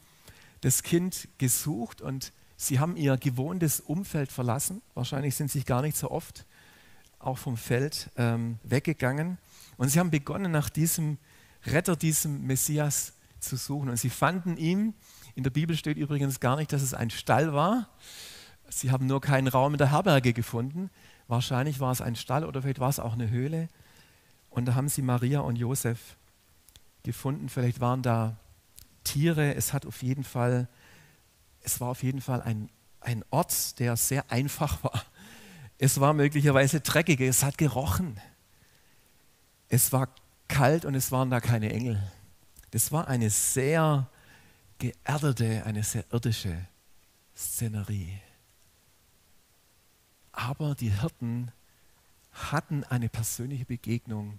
das 0.62 0.82
Kind 0.82 1.28
gesucht 1.38 2.00
und 2.00 2.32
sie 2.56 2.78
haben 2.78 2.97
ihr 2.97 3.16
gewohntes 3.16 3.80
Umfeld 3.80 4.30
verlassen. 4.30 4.80
Wahrscheinlich 4.94 5.35
sind 5.35 5.50
sie 5.50 5.64
gar 5.64 5.82
nicht 5.82 5.97
so 5.97 6.11
oft 6.11 6.47
auch 7.18 7.37
vom 7.37 7.56
Feld 7.56 8.11
ähm, 8.16 8.59
weggegangen. 8.62 9.38
Und 9.76 9.88
sie 9.88 9.99
haben 9.99 10.11
begonnen, 10.11 10.52
nach 10.52 10.70
diesem 10.70 11.18
Retter, 11.66 11.97
diesem 11.97 12.47
Messias 12.47 13.14
zu 13.40 13.56
suchen. 13.56 13.90
Und 13.90 13.97
sie 13.97 14.09
fanden 14.09 14.56
ihn. 14.56 14.94
In 15.35 15.42
der 15.42 15.50
Bibel 15.50 15.76
steht 15.76 15.97
übrigens 15.97 16.40
gar 16.40 16.56
nicht, 16.56 16.73
dass 16.73 16.82
es 16.82 16.94
ein 16.94 17.11
Stall 17.11 17.52
war. 17.52 17.88
Sie 18.68 18.90
haben 18.90 19.06
nur 19.06 19.20
keinen 19.20 19.49
Raum 19.49 19.75
in 19.75 19.78
der 19.78 19.90
Herberge 19.90 20.32
gefunden. 20.32 20.90
Wahrscheinlich 21.26 21.80
war 21.80 21.92
es 21.92 22.00
ein 22.00 22.14
Stall 22.14 22.44
oder 22.44 22.62
vielleicht 22.62 22.78
war 22.78 22.88
es 22.88 23.00
auch 23.00 23.14
eine 23.14 23.30
Höhle. 23.30 23.68
Und 24.49 24.66
da 24.66 24.75
haben 24.75 24.88
sie 24.88 25.02
Maria 25.02 25.40
und 25.40 25.56
Josef 25.56 26.16
gefunden. 27.02 27.49
Vielleicht 27.49 27.80
waren 27.80 28.02
da 28.02 28.37
Tiere. 29.04 29.54
Es 29.54 29.73
hat 29.73 29.87
auf 29.87 30.02
jeden 30.02 30.25
Fall, 30.25 30.69
es 31.62 31.80
war 31.80 31.88
auf 31.88 32.02
jeden 32.02 32.21
Fall 32.21 32.42
ein, 32.42 32.71
ein 33.00 33.25
Ort, 33.30 33.78
der 33.78 33.97
sehr 33.97 34.30
einfach 34.30 34.83
war. 34.85 35.04
Es 35.78 35.99
war 35.99 36.12
möglicherweise 36.12 36.80
dreckig, 36.80 37.21
es 37.21 37.42
hat 37.42 37.57
gerochen. 37.57 38.21
Es 39.69 39.92
war 39.92 40.09
kalt 40.49 40.85
und 40.85 40.95
es 40.95 41.11
waren 41.11 41.30
da 41.30 41.40
keine 41.40 41.73
Engel. 41.73 42.02
Das 42.73 42.92
war 42.92 43.09
eine 43.09 43.30
sehr 43.30 44.09
geerdete, 44.78 45.64
eine 45.64 45.83
sehr 45.83 46.04
irdische 46.12 46.66
Szenerie. 47.37 48.19
Aber 50.33 50.75
die 50.75 50.90
Hirten 50.90 51.52
hatten 52.33 52.85
eine 52.85 53.09
persönliche 53.09 53.64
Begegnung 53.64 54.38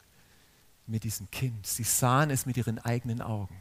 mit 0.91 1.03
diesem 1.03 1.31
Kind. 1.31 1.65
Sie 1.65 1.83
sahen 1.83 2.29
es 2.29 2.45
mit 2.45 2.57
ihren 2.57 2.77
eigenen 2.79 3.21
Augen. 3.21 3.59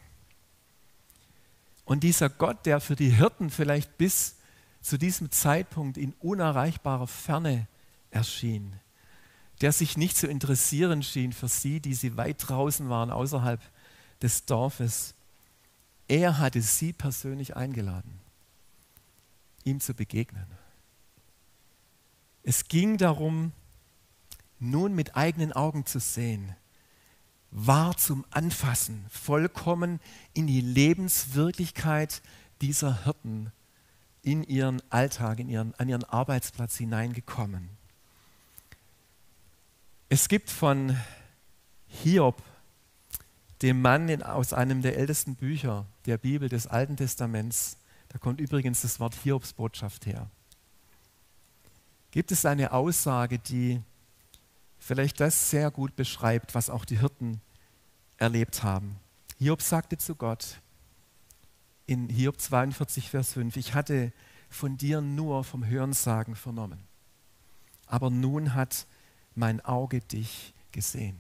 Und 1.84 2.04
dieser 2.04 2.28
Gott, 2.28 2.66
der 2.66 2.80
für 2.80 2.96
die 2.96 3.10
Hirten 3.10 3.50
vielleicht 3.50 3.96
bis 3.96 4.36
zu 4.80 4.98
diesem 4.98 5.30
Zeitpunkt 5.30 5.96
in 5.96 6.12
unerreichbarer 6.20 7.06
Ferne 7.06 7.66
erschien, 8.10 8.74
der 9.60 9.72
sich 9.72 9.96
nicht 9.96 10.16
zu 10.16 10.26
interessieren 10.26 11.02
schien 11.02 11.32
für 11.32 11.48
sie, 11.48 11.80
die 11.80 11.94
sie 11.94 12.16
weit 12.16 12.48
draußen 12.48 12.88
waren, 12.88 13.10
außerhalb 13.10 13.60
des 14.22 14.44
Dorfes, 14.46 15.14
er 16.08 16.38
hatte 16.38 16.62
sie 16.62 16.92
persönlich 16.92 17.56
eingeladen, 17.56 18.20
ihm 19.64 19.80
zu 19.80 19.94
begegnen. 19.94 20.46
Es 22.42 22.64
ging 22.64 22.96
darum, 22.96 23.52
nun 24.58 24.94
mit 24.94 25.16
eigenen 25.16 25.52
Augen 25.52 25.86
zu 25.86 26.00
sehen, 26.00 26.56
war 27.50 27.96
zum 27.96 28.24
Anfassen, 28.30 29.04
vollkommen 29.10 30.00
in 30.34 30.46
die 30.46 30.60
Lebenswirklichkeit 30.60 32.22
dieser 32.60 33.04
Hirten, 33.04 33.52
in 34.22 34.44
ihren 34.44 34.82
Alltag, 34.90 35.38
in 35.40 35.48
ihren, 35.48 35.74
an 35.76 35.88
ihren 35.88 36.04
Arbeitsplatz 36.04 36.76
hineingekommen. 36.76 37.70
Es 40.08 40.28
gibt 40.28 40.50
von 40.50 40.96
Hiob, 41.86 42.42
dem 43.62 43.82
Mann 43.82 44.08
in, 44.08 44.22
aus 44.22 44.52
einem 44.52 44.82
der 44.82 44.96
ältesten 44.96 45.34
Bücher 45.34 45.86
der 46.06 46.18
Bibel 46.18 46.48
des 46.48 46.66
Alten 46.66 46.96
Testaments, 46.96 47.76
da 48.08 48.18
kommt 48.18 48.40
übrigens 48.40 48.82
das 48.82 49.00
Wort 49.00 49.14
Hiobsbotschaft 49.14 50.06
her, 50.06 50.28
gibt 52.10 52.32
es 52.32 52.44
eine 52.44 52.72
Aussage, 52.72 53.38
die 53.38 53.80
vielleicht 54.80 55.20
das 55.20 55.50
sehr 55.50 55.70
gut 55.70 55.94
beschreibt, 55.94 56.54
was 56.56 56.70
auch 56.70 56.84
die 56.84 56.98
Hirten 56.98 57.40
erlebt 58.16 58.64
haben. 58.64 58.96
Hiob 59.38 59.62
sagte 59.62 59.96
zu 59.98 60.16
Gott 60.16 60.60
in 61.86 62.08
Hiob 62.08 62.40
42, 62.40 63.10
Vers 63.10 63.34
5, 63.34 63.56
ich 63.56 63.74
hatte 63.74 64.12
von 64.48 64.76
dir 64.76 65.00
nur 65.00 65.44
vom 65.44 65.64
Hörensagen 65.64 66.34
vernommen, 66.34 66.80
aber 67.86 68.10
nun 68.10 68.54
hat 68.54 68.86
mein 69.34 69.60
Auge 69.64 70.00
dich 70.00 70.52
gesehen. 70.72 71.16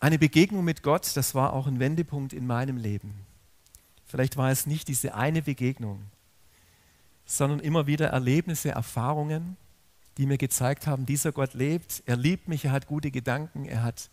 Eine 0.00 0.18
Begegnung 0.18 0.64
mit 0.64 0.82
Gott, 0.82 1.16
das 1.16 1.34
war 1.34 1.52
auch 1.52 1.66
ein 1.66 1.80
Wendepunkt 1.80 2.32
in 2.32 2.46
meinem 2.46 2.76
Leben. 2.76 3.14
Vielleicht 4.06 4.36
war 4.36 4.50
es 4.50 4.66
nicht 4.66 4.88
diese 4.88 5.14
eine 5.14 5.42
Begegnung, 5.42 6.02
sondern 7.26 7.60
immer 7.60 7.86
wieder 7.86 8.08
Erlebnisse, 8.08 8.70
Erfahrungen, 8.70 9.56
die 10.18 10.26
mir 10.26 10.36
gezeigt 10.36 10.86
haben, 10.86 11.06
dieser 11.06 11.32
Gott 11.32 11.54
lebt, 11.54 12.02
er 12.04 12.16
liebt 12.16 12.48
mich, 12.48 12.64
er 12.64 12.72
hat 12.72 12.88
gute 12.88 13.12
Gedanken, 13.12 13.64
er 13.64 13.84
hat 13.84 14.10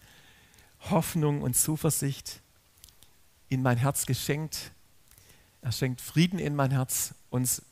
Hoffnung 0.92 1.42
und 1.42 1.58
Zuversicht 1.58 2.42
in 3.50 3.64
mein 3.64 3.78
Herz 3.78 4.06
geschenkt. 4.06 4.72
Er 5.62 5.72
schenkt 5.72 6.02
Frieden 6.02 6.38
in 6.38 6.56
mein 6.56 6.70
Herz 6.70 7.16
und 7.32 7.64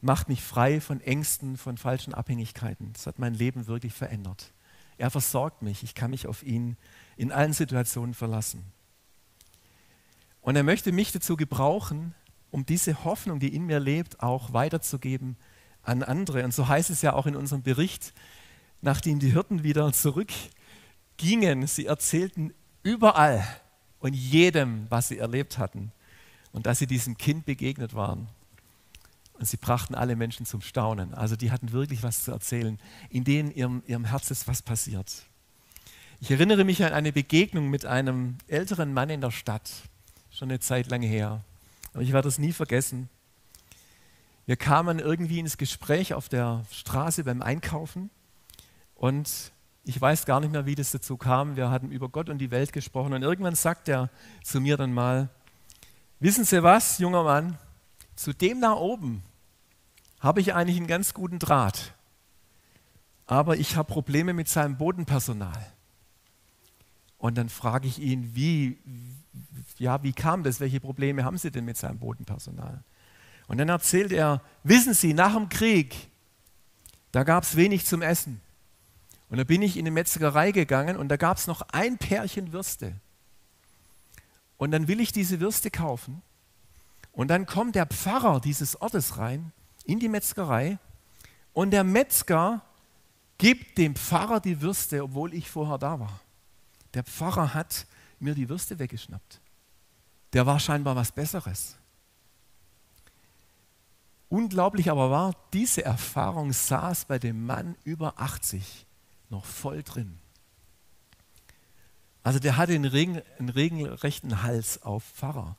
macht 0.00 0.30
mich 0.30 0.42
frei 0.42 0.80
von 0.80 1.02
Ängsten, 1.02 1.58
von 1.58 1.76
falschen 1.76 2.14
Abhängigkeiten. 2.14 2.94
Das 2.94 3.06
hat 3.06 3.18
mein 3.18 3.34
Leben 3.34 3.66
wirklich 3.66 3.92
verändert. 3.92 4.50
Er 4.96 5.10
versorgt 5.10 5.60
mich, 5.60 5.82
ich 5.82 5.94
kann 5.94 6.10
mich 6.10 6.26
auf 6.26 6.42
ihn 6.42 6.78
in 7.16 7.32
allen 7.32 7.52
Situationen 7.52 8.14
verlassen. 8.14 8.64
Und 10.40 10.56
er 10.56 10.62
möchte 10.62 10.90
mich 10.90 11.12
dazu 11.12 11.36
gebrauchen, 11.36 12.14
um 12.50 12.64
diese 12.64 13.04
Hoffnung, 13.04 13.40
die 13.40 13.54
in 13.54 13.66
mir 13.66 13.80
lebt, 13.80 14.20
auch 14.20 14.54
weiterzugeben 14.54 15.36
an 15.84 16.02
andere. 16.02 16.44
Und 16.44 16.54
so 16.54 16.68
heißt 16.68 16.90
es 16.90 17.02
ja 17.02 17.12
auch 17.12 17.26
in 17.26 17.36
unserem 17.36 17.62
Bericht, 17.62 18.12
nachdem 18.80 19.18
die 19.18 19.32
Hirten 19.32 19.62
wieder 19.62 19.92
zurückgingen, 19.92 21.66
sie 21.66 21.86
erzählten 21.86 22.52
überall 22.82 23.46
und 24.00 24.14
jedem, 24.14 24.86
was 24.90 25.08
sie 25.08 25.18
erlebt 25.18 25.58
hatten 25.58 25.92
und 26.52 26.66
dass 26.66 26.78
sie 26.78 26.86
diesem 26.86 27.16
Kind 27.16 27.46
begegnet 27.46 27.94
waren. 27.94 28.28
Und 29.34 29.48
sie 29.48 29.56
brachten 29.56 29.94
alle 29.94 30.14
Menschen 30.14 30.46
zum 30.46 30.60
Staunen. 30.60 31.12
Also 31.12 31.34
die 31.34 31.50
hatten 31.50 31.72
wirklich 31.72 32.02
was 32.02 32.22
zu 32.22 32.30
erzählen, 32.30 32.78
in 33.10 33.24
denen 33.24 33.50
ihrem, 33.50 33.82
ihrem 33.86 34.04
Herz 34.04 34.30
ist 34.30 34.46
was 34.46 34.62
passiert. 34.62 35.24
Ich 36.20 36.30
erinnere 36.30 36.64
mich 36.64 36.84
an 36.84 36.92
eine 36.92 37.12
Begegnung 37.12 37.68
mit 37.68 37.84
einem 37.84 38.36
älteren 38.46 38.94
Mann 38.94 39.10
in 39.10 39.20
der 39.20 39.32
Stadt, 39.32 39.68
schon 40.30 40.50
eine 40.50 40.60
Zeit 40.60 40.88
lang 40.88 41.02
her. 41.02 41.42
Aber 41.92 42.02
ich 42.02 42.12
werde 42.12 42.28
es 42.28 42.38
nie 42.38 42.52
vergessen. 42.52 43.08
Wir 44.46 44.56
kamen 44.56 44.98
irgendwie 44.98 45.38
ins 45.38 45.56
Gespräch 45.56 46.12
auf 46.12 46.28
der 46.28 46.64
Straße 46.70 47.24
beim 47.24 47.40
Einkaufen 47.40 48.10
und 48.94 49.52
ich 49.84 50.00
weiß 50.00 50.26
gar 50.26 50.40
nicht 50.40 50.52
mehr, 50.52 50.66
wie 50.66 50.74
das 50.74 50.90
dazu 50.90 51.16
kam. 51.16 51.56
Wir 51.56 51.70
hatten 51.70 51.90
über 51.90 52.08
Gott 52.08 52.28
und 52.28 52.38
die 52.38 52.50
Welt 52.50 52.72
gesprochen 52.72 53.14
und 53.14 53.22
irgendwann 53.22 53.54
sagt 53.54 53.88
er 53.88 54.10
zu 54.42 54.60
mir 54.60 54.76
dann 54.76 54.92
mal, 54.92 55.30
wissen 56.20 56.44
Sie 56.44 56.62
was, 56.62 56.98
junger 56.98 57.22
Mann, 57.22 57.58
zu 58.16 58.32
dem 58.32 58.60
da 58.60 58.72
oben 58.72 59.22
habe 60.20 60.40
ich 60.40 60.54
eigentlich 60.54 60.78
einen 60.78 60.86
ganz 60.86 61.14
guten 61.14 61.38
Draht, 61.38 61.94
aber 63.26 63.56
ich 63.56 63.76
habe 63.76 63.92
Probleme 63.92 64.32
mit 64.34 64.48
seinem 64.48 64.76
Bodenpersonal. 64.76 65.72
Und 67.18 67.38
dann 67.38 67.48
frage 67.48 67.88
ich 67.88 67.98
ihn, 67.98 68.34
wie, 68.34 68.78
ja, 69.78 70.02
wie 70.02 70.12
kam 70.12 70.42
das? 70.42 70.60
Welche 70.60 70.80
Probleme 70.80 71.24
haben 71.24 71.38
Sie 71.38 71.50
denn 71.50 71.64
mit 71.64 71.78
seinem 71.78 71.98
Bodenpersonal? 71.98 72.84
Und 73.46 73.58
dann 73.58 73.68
erzählt 73.68 74.12
er, 74.12 74.40
wissen 74.62 74.94
Sie, 74.94 75.14
nach 75.14 75.34
dem 75.34 75.48
Krieg, 75.48 76.08
da 77.12 77.22
gab 77.22 77.44
es 77.44 77.56
wenig 77.56 77.86
zum 77.86 78.02
Essen. 78.02 78.40
Und 79.28 79.38
da 79.38 79.44
bin 79.44 79.62
ich 79.62 79.76
in 79.76 79.84
eine 79.84 79.90
Metzgerei 79.90 80.52
gegangen 80.52 80.96
und 80.96 81.08
da 81.08 81.16
gab 81.16 81.36
es 81.36 81.46
noch 81.46 81.62
ein 81.72 81.98
Pärchen 81.98 82.52
Würste. 82.52 82.94
Und 84.56 84.70
dann 84.70 84.88
will 84.88 85.00
ich 85.00 85.12
diese 85.12 85.40
Würste 85.40 85.70
kaufen. 85.70 86.22
Und 87.12 87.28
dann 87.28 87.46
kommt 87.46 87.74
der 87.74 87.86
Pfarrer 87.86 88.40
dieses 88.40 88.80
Ortes 88.80 89.18
rein 89.18 89.52
in 89.84 90.00
die 90.00 90.08
Metzgerei 90.08 90.78
und 91.52 91.70
der 91.70 91.84
Metzger 91.84 92.62
gibt 93.38 93.78
dem 93.78 93.94
Pfarrer 93.94 94.40
die 94.40 94.60
Würste, 94.60 95.02
obwohl 95.02 95.34
ich 95.34 95.50
vorher 95.50 95.78
da 95.78 96.00
war. 96.00 96.20
Der 96.94 97.04
Pfarrer 97.04 97.54
hat 97.54 97.86
mir 98.18 98.34
die 98.34 98.48
Würste 98.48 98.78
weggeschnappt. 98.78 99.40
Der 100.32 100.46
war 100.46 100.58
scheinbar 100.58 100.96
was 100.96 101.12
Besseres. 101.12 101.76
Unglaublich 104.28 104.90
aber 104.90 105.10
war, 105.10 105.34
diese 105.52 105.84
Erfahrung 105.84 106.52
saß 106.52 107.04
bei 107.04 107.18
dem 107.18 107.46
Mann 107.46 107.76
über 107.84 108.14
80 108.16 108.86
noch 109.30 109.44
voll 109.44 109.82
drin. 109.82 110.18
Also 112.22 112.38
der 112.38 112.56
hatte 112.56 112.72
einen, 112.72 112.86
regen, 112.86 113.20
einen 113.38 113.50
regelrechten 113.50 114.42
Hals 114.42 114.82
auf 114.82 115.04
Pfarrer. 115.04 115.56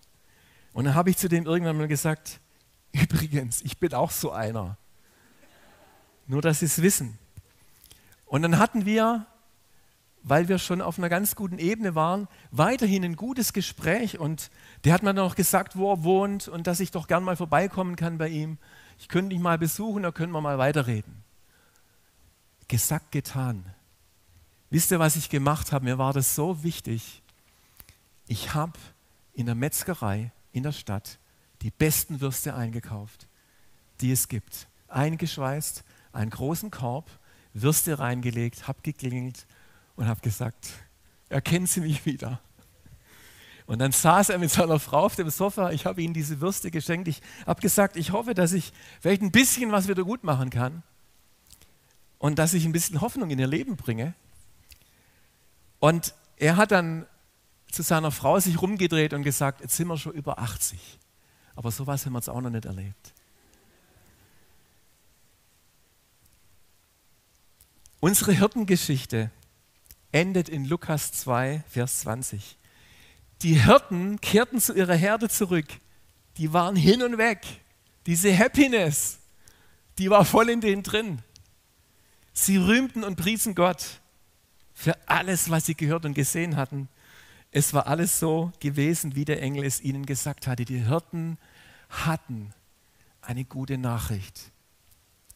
Und 0.73 0.85
dann 0.85 0.95
habe 0.95 1.09
ich 1.09 1.17
zu 1.17 1.29
dem 1.29 1.45
irgendwann 1.45 1.77
mal 1.77 1.87
gesagt, 1.87 2.41
übrigens, 2.91 3.61
ich 3.61 3.77
bin 3.77 3.93
auch 3.93 4.11
so 4.11 4.31
einer. 4.31 4.77
Nur, 6.27 6.41
dass 6.41 6.59
Sie 6.59 6.65
es 6.65 6.81
wissen. 6.81 7.19
Und 8.25 8.41
dann 8.41 8.57
hatten 8.57 8.85
wir, 8.85 9.27
weil 10.27 10.47
wir 10.47 10.57
schon 10.57 10.81
auf 10.81 10.97
einer 10.97 11.07
ganz 11.07 11.35
guten 11.35 11.59
Ebene 11.59 11.93
waren, 11.93 12.27
weiterhin 12.49 13.05
ein 13.05 13.15
gutes 13.15 13.53
Gespräch. 13.53 14.19
Und 14.19 14.49
der 14.83 14.93
hat 14.93 15.03
mir 15.03 15.13
dann 15.13 15.23
auch 15.23 15.35
gesagt, 15.35 15.77
wo 15.77 15.93
er 15.93 16.03
wohnt 16.03 16.47
und 16.47 16.65
dass 16.65 16.79
ich 16.79 16.89
doch 16.89 17.07
gern 17.07 17.23
mal 17.23 17.35
vorbeikommen 17.35 17.95
kann 17.95 18.17
bei 18.17 18.29
ihm. 18.29 18.57
Ich 18.97 19.07
könnte 19.07 19.35
ihn 19.35 19.43
mal 19.43 19.59
besuchen, 19.59 20.01
da 20.01 20.11
können 20.11 20.31
wir 20.31 20.41
mal 20.41 20.57
weiterreden. 20.57 21.23
Gesagt, 22.67 23.11
getan. 23.11 23.65
Wisst 24.71 24.89
ihr, 24.89 24.97
was 24.97 25.15
ich 25.15 25.29
gemacht 25.29 25.71
habe? 25.71 25.85
Mir 25.85 25.99
war 25.99 26.11
das 26.11 26.33
so 26.33 26.63
wichtig. 26.63 27.21
Ich 28.27 28.55
habe 28.55 28.79
in 29.33 29.45
der 29.45 29.53
Metzgerei 29.53 30.31
in 30.53 30.63
der 30.63 30.71
Stadt 30.71 31.19
die 31.61 31.69
besten 31.69 32.19
Würste 32.19 32.55
eingekauft, 32.55 33.27
die 34.01 34.11
es 34.11 34.27
gibt. 34.27 34.67
Eingeschweißt, 34.87 35.83
einen 36.13 36.31
großen 36.31 36.71
Korb, 36.71 37.11
Würste 37.53 37.99
reingelegt, 37.99 38.67
habe 38.67 38.79
geklingelt 38.81 39.45
und 39.95 40.07
habe 40.07 40.21
gesagt, 40.21 40.67
erkennen 41.29 41.67
Sie 41.67 41.81
mich 41.81 42.05
wieder. 42.05 42.39
Und 43.65 43.79
dann 43.79 43.91
saß 43.91 44.29
er 44.29 44.37
mit 44.37 44.51
seiner 44.51 44.79
Frau 44.79 45.05
auf 45.05 45.15
dem 45.15 45.29
Sofa. 45.29 45.71
Ich 45.71 45.85
habe 45.85 46.01
ihnen 46.01 46.13
diese 46.13 46.39
Würste 46.39 46.69
geschenkt. 46.69 47.07
Ich 47.07 47.21
habe 47.47 47.61
gesagt, 47.61 47.95
ich 47.95 48.11
hoffe, 48.11 48.33
dass 48.35 48.53
ich 48.53 48.71
vielleicht 49.01 49.23
ein 49.23 49.31
bisschen 49.31 49.71
was 49.71 49.87
wieder 49.87 50.03
gut 50.03 50.23
machen 50.23 50.51
kann 50.51 50.83
und 52.19 52.37
dass 52.37 52.53
ich 52.53 52.65
ein 52.65 52.71
bisschen 52.71 53.01
Hoffnung 53.01 53.31
in 53.31 53.39
ihr 53.39 53.47
Leben 53.47 53.75
bringe. 53.75 54.13
Und 55.79 56.13
er 56.37 56.57
hat 56.57 56.71
dann 56.71 57.07
zu 57.71 57.81
seiner 57.81 58.11
Frau 58.11 58.39
sich 58.39 58.61
rumgedreht 58.61 59.13
und 59.13 59.23
gesagt, 59.23 59.61
jetzt 59.61 59.75
sind 59.75 59.87
wir 59.87 59.97
schon 59.97 60.13
über 60.13 60.39
80. 60.39 60.99
Aber 61.55 61.71
sowas 61.71 62.05
haben 62.05 62.13
wir 62.13 62.19
jetzt 62.19 62.29
auch 62.29 62.41
noch 62.41 62.49
nicht 62.49 62.65
erlebt. 62.65 63.13
Unsere 67.99 68.33
Hirtengeschichte 68.33 69.31
endet 70.15 70.47
in 70.47 70.63
Lukas 70.63 71.11
2, 71.11 71.65
Vers 71.67 71.99
20. 71.99 72.57
Die 73.41 73.61
Hirten 73.61 74.21
kehrten 74.21 74.61
zu 74.61 74.73
ihrer 74.73 74.95
Herde 74.95 75.27
zurück. 75.27 75.65
Die 76.37 76.53
waren 76.53 76.77
hin 76.77 77.03
und 77.03 77.17
weg. 77.17 77.41
Diese 78.05 78.35
Happiness, 78.37 79.19
die 79.97 80.09
war 80.09 80.23
voll 80.23 80.49
in 80.49 80.61
denen 80.61 80.83
drin. 80.83 81.19
Sie 82.31 82.55
rühmten 82.55 83.03
und 83.03 83.17
priesen 83.17 83.55
Gott 83.55 83.99
für 84.73 84.95
alles, 85.05 85.49
was 85.49 85.65
sie 85.65 85.75
gehört 85.75 86.05
und 86.05 86.13
gesehen 86.13 86.55
hatten. 86.55 86.87
Es 87.51 87.73
war 87.73 87.87
alles 87.87 88.17
so 88.17 88.53
gewesen, 88.61 89.15
wie 89.15 89.25
der 89.25 89.41
Engel 89.41 89.65
es 89.65 89.81
ihnen 89.81 90.05
gesagt 90.05 90.47
hatte. 90.47 90.63
Die 90.63 90.85
Hirten 90.85 91.37
hatten 91.89 92.53
eine 93.21 93.43
gute 93.43 93.77
Nachricht 93.77 94.51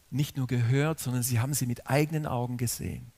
nicht 0.08 0.38
nur 0.38 0.46
gehört, 0.46 1.00
sondern 1.00 1.22
sie 1.22 1.38
haben 1.38 1.52
sie 1.52 1.66
mit 1.66 1.86
eigenen 1.86 2.26
Augen 2.26 2.56
gesehen. 2.56 3.12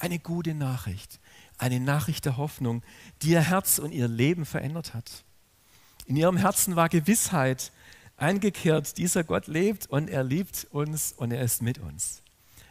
Eine 0.00 0.18
gute 0.18 0.54
Nachricht, 0.54 1.20
eine 1.58 1.78
Nachricht 1.78 2.24
der 2.24 2.38
Hoffnung, 2.38 2.82
die 3.20 3.30
ihr 3.30 3.42
Herz 3.42 3.78
und 3.78 3.92
ihr 3.92 4.08
Leben 4.08 4.46
verändert 4.46 4.94
hat. 4.94 5.24
In 6.06 6.16
ihrem 6.16 6.38
Herzen 6.38 6.74
war 6.74 6.88
Gewissheit 6.88 7.70
eingekehrt, 8.16 8.96
dieser 8.96 9.24
Gott 9.24 9.46
lebt 9.46 9.86
und 9.86 10.08
er 10.08 10.24
liebt 10.24 10.66
uns 10.70 11.12
und 11.12 11.32
er 11.32 11.42
ist 11.42 11.60
mit 11.60 11.78
uns. 11.78 12.22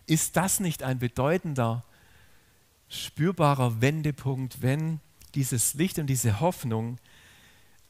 Ist 0.08 0.38
das 0.38 0.60
nicht 0.60 0.82
ein 0.82 0.97
bedeutender, 0.97 1.86
spürbarer 2.88 3.80
Wendepunkt, 3.80 4.63
wenn 4.63 4.99
dieses 5.36 5.75
Licht 5.75 5.99
und 5.99 6.08
diese 6.08 6.39
Hoffnung 6.39 6.97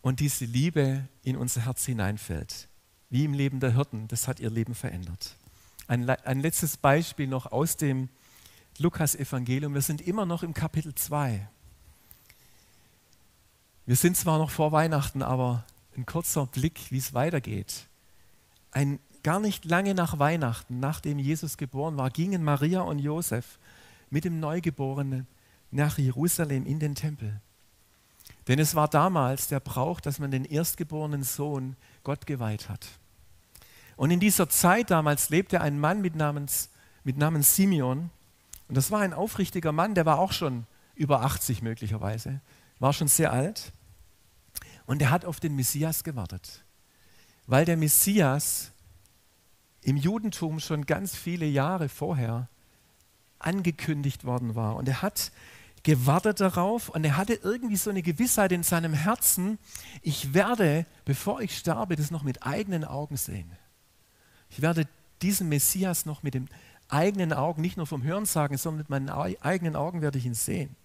und 0.01 0.19
diese 0.19 0.43
Liebe 0.43 1.07
in 1.23 1.37
unser 1.37 1.65
Herz 1.65 1.85
hineinfällt? 1.85 2.67
Wie 3.09 3.23
im 3.23 3.33
Leben 3.33 3.61
der 3.61 3.73
Hirten, 3.73 4.09
das 4.09 4.27
hat 4.27 4.41
ihr 4.41 4.49
Leben 4.49 4.75
verändert. 4.75 5.37
Ein, 5.87 6.09
ein 6.09 6.41
letztes 6.41 6.75
Beispiel 6.75 7.27
noch 7.27 7.53
aus 7.53 7.77
dem 7.77 8.09
Lukas-Evangelium. 8.79 9.73
Wir 9.73 9.81
sind 9.81 10.01
immer 10.01 10.25
noch 10.25 10.43
im 10.43 10.53
Kapitel 10.53 10.95
2. 10.95 11.47
Wir 13.85 13.95
sind 13.95 14.17
zwar 14.17 14.37
noch 14.37 14.51
vor 14.51 14.71
Weihnachten, 14.71 15.21
aber 15.21 15.65
ein 15.97 16.05
kurzer 16.05 16.45
Blick, 16.45 16.91
wie 16.91 16.97
es 16.97 17.13
weitergeht. 17.13 17.87
Ein, 18.71 18.99
gar 19.23 19.39
nicht 19.39 19.65
lange 19.65 19.95
nach 19.95 20.19
Weihnachten, 20.19 20.79
nachdem 20.79 21.19
Jesus 21.19 21.57
geboren 21.57 21.97
war, 21.97 22.09
gingen 22.09 22.43
Maria 22.43 22.81
und 22.81 22.99
Josef 22.99 23.59
mit 24.09 24.25
dem 24.25 24.39
Neugeborenen 24.39 25.27
nach 25.71 25.97
Jerusalem 25.97 26.65
in 26.65 26.79
den 26.79 26.95
Tempel. 26.95 27.41
Denn 28.47 28.59
es 28.59 28.75
war 28.75 28.87
damals 28.87 29.47
der 29.47 29.59
Brauch, 29.59 29.99
dass 29.99 30.19
man 30.19 30.31
den 30.31 30.45
erstgeborenen 30.45 31.23
Sohn 31.23 31.75
Gott 32.03 32.25
geweiht 32.25 32.69
hat. 32.69 32.87
Und 33.95 34.11
in 34.11 34.19
dieser 34.19 34.49
Zeit 34.49 34.91
damals 34.91 35.29
lebte 35.29 35.61
ein 35.61 35.79
Mann 35.79 36.01
mit 36.01 36.15
Namens, 36.15 36.69
mit 37.03 37.17
Namens 37.17 37.55
Simeon. 37.55 38.09
Und 38.69 38.75
das 38.75 38.91
war 38.91 39.01
ein 39.01 39.13
aufrichtiger 39.13 39.71
Mann, 39.71 39.95
der 39.95 40.05
war 40.05 40.19
auch 40.19 40.31
schon 40.31 40.65
über 40.95 41.23
80 41.23 41.61
möglicherweise, 41.61 42.39
war 42.77 42.93
schon 42.93 43.07
sehr 43.07 43.33
alt. 43.33 43.73
Und 44.85 45.01
er 45.01 45.09
hat 45.09 45.25
auf 45.25 45.39
den 45.39 45.55
Messias 45.55 46.03
gewartet, 46.03 46.63
weil 47.47 47.65
der 47.65 47.77
Messias 47.77 48.71
im 49.81 49.97
Judentum 49.97 50.59
schon 50.59 50.85
ganz 50.85 51.15
viele 51.15 51.45
Jahre 51.45 51.89
vorher 51.89 52.47
angekündigt 53.39 54.23
worden 54.23 54.55
war. 54.55 54.75
Und 54.75 54.87
er 54.87 55.01
hat 55.01 55.31
gewartet 55.83 56.39
darauf 56.39 56.89
und 56.89 57.03
er 57.05 57.17
hatte 57.17 57.39
irgendwie 57.41 57.77
so 57.77 57.89
eine 57.89 58.03
Gewissheit 58.03 58.51
in 58.51 58.63
seinem 58.63 58.93
Herzen, 58.93 59.57
ich 60.01 60.33
werde, 60.33 60.85
bevor 61.05 61.41
ich 61.41 61.57
sterbe, 61.57 61.95
das 61.95 62.11
noch 62.11 62.23
mit 62.23 62.45
eigenen 62.45 62.83
Augen 62.83 63.17
sehen. 63.17 63.51
Ich 64.49 64.61
werde 64.61 64.87
diesen 65.21 65.49
Messias 65.49 66.05
noch 66.05 66.21
mit 66.21 66.33
den 66.33 66.49
eigenen 66.89 67.33
Augen, 67.33 67.61
nicht 67.61 67.77
nur 67.77 67.87
vom 67.87 68.03
Hören 68.03 68.25
sagen, 68.25 68.57
sondern 68.57 68.79
mit 68.79 68.89
meinen 68.89 69.09
eigenen 69.09 69.75
Augen 69.75 70.01
werde 70.01 70.17
ich 70.17 70.25
ihn 70.25 70.33
sehen. 70.33 70.75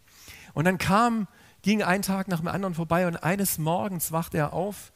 Und 0.53 0.67
dann 0.67 0.79
kam, 0.79 1.27
ging 1.62 1.83
ein 1.83 2.03
Tag 2.03 2.29
nach 2.29 2.38
dem 2.38 2.49
anderen 2.49 2.75
vorbei 2.75 3.07
und 3.07 3.17
eines 3.17 3.59
Morgens 3.59 4.12
wachte 4.12 4.38
er 4.38 4.53
auf 4.53 4.93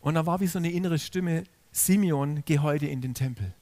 und 0.00 0.14
da 0.14 0.26
war 0.26 0.40
wie 0.40 0.46
so 0.46 0.58
eine 0.58 0.70
innere 0.70 0.98
Stimme, 0.98 1.44
Simeon, 1.72 2.42
geh 2.44 2.58
heute 2.58 2.86
in 2.86 3.00
den 3.00 3.14
Tempel. 3.14 3.52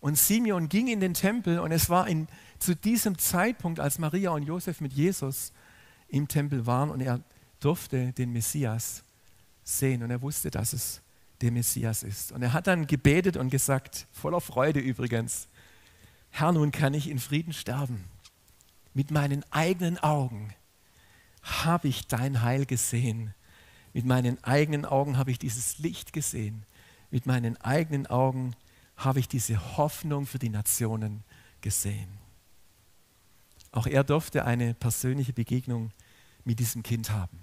Und 0.00 0.16
Simeon 0.16 0.68
ging 0.68 0.88
in 0.88 1.00
den 1.00 1.14
Tempel 1.14 1.58
und 1.58 1.72
es 1.72 1.90
war 1.90 2.08
in, 2.08 2.28
zu 2.58 2.76
diesem 2.76 3.18
Zeitpunkt, 3.18 3.80
als 3.80 3.98
Maria 3.98 4.30
und 4.30 4.42
Josef 4.42 4.80
mit 4.80 4.92
Jesus 4.92 5.52
im 6.08 6.28
Tempel 6.28 6.66
waren 6.66 6.90
und 6.90 7.00
er 7.00 7.20
durfte 7.60 8.12
den 8.12 8.32
Messias 8.32 9.02
sehen 9.64 10.02
und 10.02 10.10
er 10.10 10.22
wusste, 10.22 10.50
dass 10.50 10.72
es 10.72 11.02
der 11.40 11.52
Messias 11.52 12.02
ist. 12.02 12.32
Und 12.32 12.42
er 12.42 12.52
hat 12.52 12.66
dann 12.66 12.86
gebetet 12.86 13.36
und 13.36 13.50
gesagt, 13.50 14.06
voller 14.12 14.40
Freude 14.40 14.80
übrigens, 14.80 15.47
Herr, 16.38 16.52
nun 16.52 16.70
kann 16.70 16.94
ich 16.94 17.10
in 17.10 17.18
Frieden 17.18 17.52
sterben. 17.52 18.04
Mit 18.94 19.10
meinen 19.10 19.44
eigenen 19.50 19.98
Augen 19.98 20.54
habe 21.42 21.88
ich 21.88 22.06
dein 22.06 22.42
Heil 22.42 22.64
gesehen. 22.64 23.34
Mit 23.92 24.04
meinen 24.04 24.42
eigenen 24.44 24.84
Augen 24.84 25.18
habe 25.18 25.32
ich 25.32 25.40
dieses 25.40 25.78
Licht 25.78 26.12
gesehen. 26.12 26.64
Mit 27.10 27.26
meinen 27.26 27.56
eigenen 27.56 28.06
Augen 28.06 28.54
habe 28.96 29.18
ich 29.18 29.26
diese 29.26 29.76
Hoffnung 29.76 30.26
für 30.26 30.38
die 30.38 30.48
Nationen 30.48 31.24
gesehen. 31.60 32.08
Auch 33.72 33.88
er 33.88 34.04
durfte 34.04 34.44
eine 34.44 34.74
persönliche 34.74 35.32
Begegnung 35.32 35.90
mit 36.44 36.60
diesem 36.60 36.84
Kind 36.84 37.10
haben. 37.10 37.40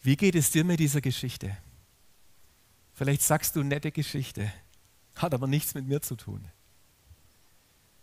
Wie 0.00 0.16
geht 0.16 0.34
es 0.34 0.50
dir 0.50 0.64
mit 0.64 0.80
dieser 0.80 1.02
Geschichte? 1.02 1.54
Vielleicht 2.94 3.20
sagst 3.20 3.54
du 3.54 3.62
nette 3.62 3.92
Geschichte, 3.92 4.50
hat 5.16 5.34
aber 5.34 5.46
nichts 5.46 5.74
mit 5.74 5.86
mir 5.86 6.00
zu 6.00 6.16
tun. 6.16 6.44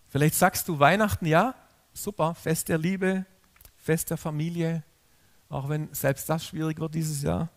Vielleicht 0.07 0.35
sagst 0.35 0.67
du 0.67 0.79
Weihnachten, 0.79 1.25
ja, 1.25 1.55
super, 1.93 2.35
Fest 2.35 2.69
der 2.69 2.77
Liebe, 2.77 3.25
Fest 3.77 4.09
der 4.09 4.17
Familie, 4.17 4.83
auch 5.49 5.69
wenn 5.69 5.93
selbst 5.93 6.29
das 6.29 6.45
schwierig 6.45 6.79
wird 6.79 6.95
dieses 6.95 7.21
Jahr. 7.21 7.49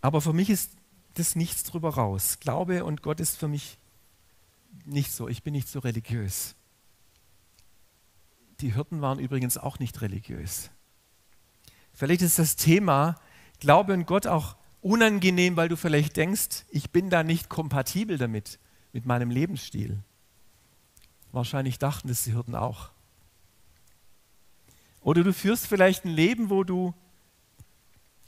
Aber 0.00 0.20
für 0.20 0.32
mich 0.32 0.50
ist 0.50 0.72
das 1.14 1.36
nichts 1.36 1.64
drüber 1.64 1.94
raus. 1.94 2.38
Glaube 2.40 2.84
und 2.84 3.02
Gott 3.02 3.20
ist 3.20 3.36
für 3.36 3.48
mich 3.48 3.78
nicht 4.84 5.12
so. 5.12 5.28
Ich 5.28 5.42
bin 5.42 5.52
nicht 5.52 5.68
so 5.68 5.80
religiös. 5.80 6.54
Die 8.60 8.74
Hirten 8.74 9.00
waren 9.00 9.18
übrigens 9.18 9.58
auch 9.58 9.78
nicht 9.78 10.00
religiös. 10.00 10.70
Vielleicht 11.92 12.22
ist 12.22 12.38
das 12.38 12.56
Thema 12.56 13.20
Glaube 13.60 13.92
an 13.92 14.06
Gott 14.06 14.26
auch 14.26 14.56
unangenehm, 14.80 15.56
weil 15.56 15.68
du 15.68 15.76
vielleicht 15.76 16.16
denkst, 16.16 16.64
ich 16.70 16.90
bin 16.90 17.10
da 17.10 17.22
nicht 17.22 17.48
kompatibel 17.48 18.18
damit, 18.18 18.58
mit 18.92 19.06
meinem 19.06 19.30
Lebensstil. 19.30 19.98
Wahrscheinlich 21.32 21.78
dachten 21.78 22.08
das 22.08 22.24
die 22.24 22.32
Hirten 22.32 22.54
auch. 22.54 22.90
Oder 25.00 25.24
du 25.24 25.32
führst 25.32 25.66
vielleicht 25.66 26.04
ein 26.04 26.10
Leben, 26.10 26.50
wo 26.50 26.64
du 26.64 26.94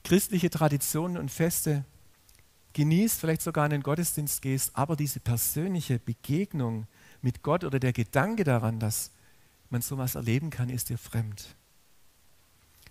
christliche 0.05 0.51
Traditionen 0.51 1.17
und 1.17 1.31
Feste 1.31 1.85
genießt, 2.73 3.21
vielleicht 3.21 3.43
sogar 3.43 3.65
in 3.67 3.71
den 3.71 3.83
Gottesdienst 3.83 4.43
gehst, 4.43 4.77
aber 4.77 4.97
diese 4.97 5.21
persönliche 5.21 5.99
Begegnung 5.99 6.87
mit 7.21 7.43
Gott 7.43 7.65
oder 7.65 7.81
der 7.81 7.93
Gedanke 7.93 8.45
daran, 8.45 8.79
dass 8.79 9.11
man 9.71 9.83
sowas 9.83 10.15
erleben 10.15 10.51
kann, 10.51 10.69
ist 10.69 10.89
dir 10.89 10.99
fremd. 10.99 11.57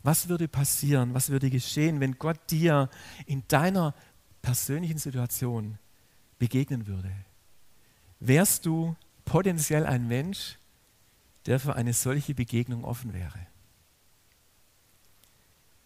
Was 0.03 0.29
würde 0.29 0.47
passieren, 0.47 1.13
was 1.13 1.29
würde 1.29 1.49
geschehen, 1.49 1.99
wenn 1.99 2.17
Gott 2.17 2.39
dir 2.49 2.89
in 3.25 3.43
deiner 3.47 3.93
persönlichen 4.41 4.97
Situation 4.97 5.77
begegnen 6.37 6.87
würde? 6.87 7.11
Wärst 8.19 8.65
du 8.65 8.95
potenziell 9.25 9.85
ein 9.85 10.07
Mensch, 10.07 10.57
der 11.45 11.59
für 11.59 11.75
eine 11.75 11.93
solche 11.93 12.33
Begegnung 12.33 12.83
offen 12.83 13.13
wäre? 13.13 13.47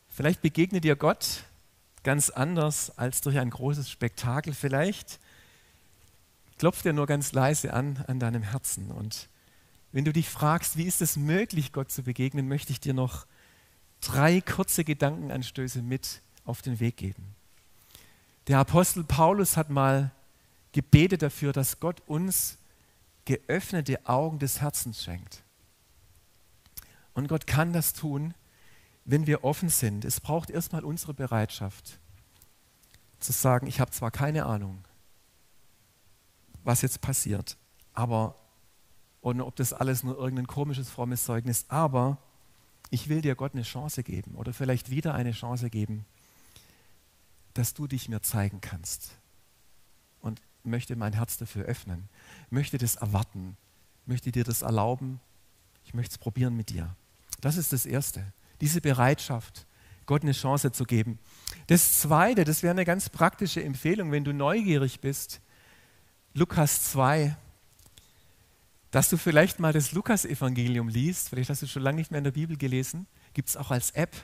Vielleicht 0.10 0.42
begegnet 0.42 0.84
dir 0.84 0.96
Gott 0.96 1.44
ganz 2.04 2.30
anders 2.30 2.96
als 2.98 3.22
durch 3.22 3.40
ein 3.40 3.50
großes 3.50 3.90
Spektakel. 3.90 4.54
Vielleicht 4.54 5.20
klopft 6.60 6.86
er 6.86 6.94
nur 6.94 7.08
ganz 7.08 7.32
leise 7.32 7.74
an 7.74 8.04
an 8.08 8.20
deinem 8.20 8.44
Herzen. 8.44 8.92
Und 8.92 9.30
wenn 9.92 10.06
du 10.06 10.14
dich 10.14 10.30
fragst, 10.30 10.78
wie 10.78 10.84
ist 10.84 11.02
es 11.02 11.18
möglich, 11.18 11.72
Gott 11.72 11.92
zu 11.92 12.04
begegnen, 12.04 12.48
möchte 12.48 12.72
ich 12.72 12.80
dir 12.80 12.94
noch 12.94 13.26
drei 14.04 14.42
kurze 14.42 14.84
Gedankenanstöße 14.84 15.82
mit 15.82 16.22
auf 16.46 16.62
den 16.62 16.80
Weg 16.80 16.98
geben. 16.98 17.36
Der 18.48 18.60
Apostel 18.60 19.04
Paulus 19.04 19.56
hat 19.56 19.70
mal 19.70 20.12
gebetet 20.74 21.22
dafür, 21.22 21.54
dass 21.54 21.80
Gott 21.80 22.02
uns 22.08 22.58
geöffnete 23.26 24.06
Augen 24.06 24.40
des 24.40 24.60
Herzens 24.60 25.04
schenkt. 25.04 25.44
Und 27.14 27.30
Gott 27.30 27.48
kann 27.48 27.72
das 27.72 27.94
tun, 27.94 28.34
wenn 29.06 29.28
wir 29.28 29.44
offen 29.44 29.70
sind. 29.70 30.04
Es 30.04 30.20
braucht 30.20 30.50
erstmal 30.50 30.84
unsere 30.84 31.14
Bereitschaft 31.14 32.00
zu 33.20 33.32
sagen, 33.32 33.68
ich 33.68 33.80
habe 33.80 33.92
zwar 33.92 34.12
keine 34.12 34.46
Ahnung, 34.46 34.84
was 36.64 36.82
jetzt 36.82 37.00
passiert, 37.00 37.58
aber 37.94 38.36
und 39.22 39.40
ob 39.40 39.56
das 39.56 39.72
alles 39.72 40.04
nur 40.04 40.18
irgendein 40.18 40.48
komisches, 40.48 40.90
frommes 40.90 41.24
Zeugnis, 41.24 41.66
aber 41.70 42.18
ich 42.94 43.10
will 43.10 43.22
dir 43.22 43.34
Gott 43.34 43.56
eine 43.56 43.64
Chance 43.64 44.04
geben 44.04 44.36
oder 44.36 44.54
vielleicht 44.54 44.92
wieder 44.92 45.16
eine 45.16 45.32
Chance 45.32 45.72
geben, 45.72 46.06
dass 47.56 47.74
du 47.74 47.88
dich 47.88 48.08
mir 48.08 48.22
zeigen 48.22 48.62
kannst. 48.62 49.18
Und 50.22 50.40
möchte 50.64 50.96
mein 50.96 51.14
Herz 51.14 51.38
dafür 51.38 51.66
öffnen, 51.66 52.08
möchte 52.52 52.78
das 52.78 52.96
erwarten, 52.96 53.58
möchte 54.06 54.32
dir 54.32 54.44
das 54.44 54.62
erlauben, 54.62 55.20
ich 55.86 55.96
möchte 55.96 56.14
es 56.14 56.18
probieren 56.20 56.56
mit 56.56 56.70
dir. 56.70 56.96
Das 57.42 57.58
ist 57.58 57.74
das 57.74 57.88
Erste 57.88 58.32
diese 58.62 58.80
Bereitschaft, 58.80 59.66
Gott 60.06 60.22
eine 60.22 60.32
Chance 60.32 60.72
zu 60.72 60.86
geben. 60.86 61.18
Das 61.68 62.00
Zweite, 62.00 62.46
das 62.46 62.62
wäre 62.62 62.72
eine 62.72 62.86
ganz 62.86 63.10
praktische 63.10 63.64
Empfehlung, 63.64 64.12
wenn 64.12 64.24
du 64.24 64.34
neugierig 64.34 65.00
bist, 65.02 65.42
Lukas 66.36 66.92
2, 66.92 67.36
dass 68.94 69.10
du 69.10 69.18
vielleicht 69.18 69.60
mal 69.60 69.74
das 69.74 69.92
Lukas-Evangelium 69.92 70.88
liest. 70.88 71.28
Vielleicht 71.28 71.50
hast 71.50 71.62
du 71.62 71.68
schon 71.68 71.84
lange 71.84 71.98
nicht 71.98 72.12
mehr 72.12 72.20
in 72.20 72.24
der 72.24 72.32
Bibel 72.32 72.56
gelesen. 72.56 73.08
Gibt 73.34 73.50
es 73.50 73.58
auch 73.58 73.72
als 73.72 73.92
App. 73.92 74.16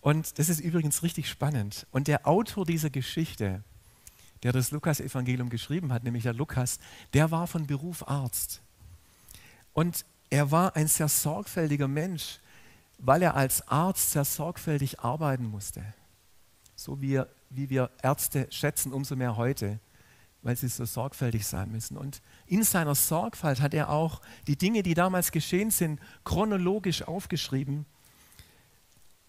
Und 0.00 0.38
das 0.38 0.48
ist 0.48 0.60
übrigens 0.60 1.02
richtig 1.02 1.28
spannend. 1.28 1.86
Und 1.90 2.08
der 2.08 2.26
Autor 2.26 2.64
dieser 2.64 2.88
Geschichte, 2.88 3.62
der 4.42 4.52
das 4.52 4.70
Lukas-Evangelium 4.70 5.50
geschrieben 5.50 5.92
hat, 5.92 6.04
nämlich 6.04 6.22
der 6.22 6.32
Lukas, 6.32 6.78
der 7.12 7.30
war 7.30 7.46
von 7.46 7.66
Beruf 7.66 8.08
Arzt. 8.08 8.62
Und 9.74 10.06
er 10.30 10.50
war 10.50 10.74
ein 10.76 10.88
sehr 10.88 11.08
sorgfältiger 11.08 11.88
Mensch 11.88 12.40
weil 13.02 13.22
er 13.22 13.34
als 13.34 13.66
Arzt 13.68 14.12
sehr 14.12 14.24
sorgfältig 14.24 15.00
arbeiten 15.00 15.44
musste. 15.44 15.82
So 16.76 17.00
wie, 17.00 17.22
wie 17.50 17.70
wir 17.70 17.90
Ärzte 18.02 18.46
schätzen, 18.50 18.92
umso 18.92 19.16
mehr 19.16 19.36
heute, 19.36 19.78
weil 20.42 20.56
sie 20.56 20.68
so 20.68 20.84
sorgfältig 20.84 21.46
sein 21.46 21.70
müssen. 21.70 21.96
Und 21.96 22.22
in 22.46 22.62
seiner 22.62 22.94
Sorgfalt 22.94 23.60
hat 23.60 23.74
er 23.74 23.90
auch 23.90 24.20
die 24.46 24.56
Dinge, 24.56 24.82
die 24.82 24.94
damals 24.94 25.32
geschehen 25.32 25.70
sind, 25.70 26.00
chronologisch 26.24 27.02
aufgeschrieben 27.02 27.86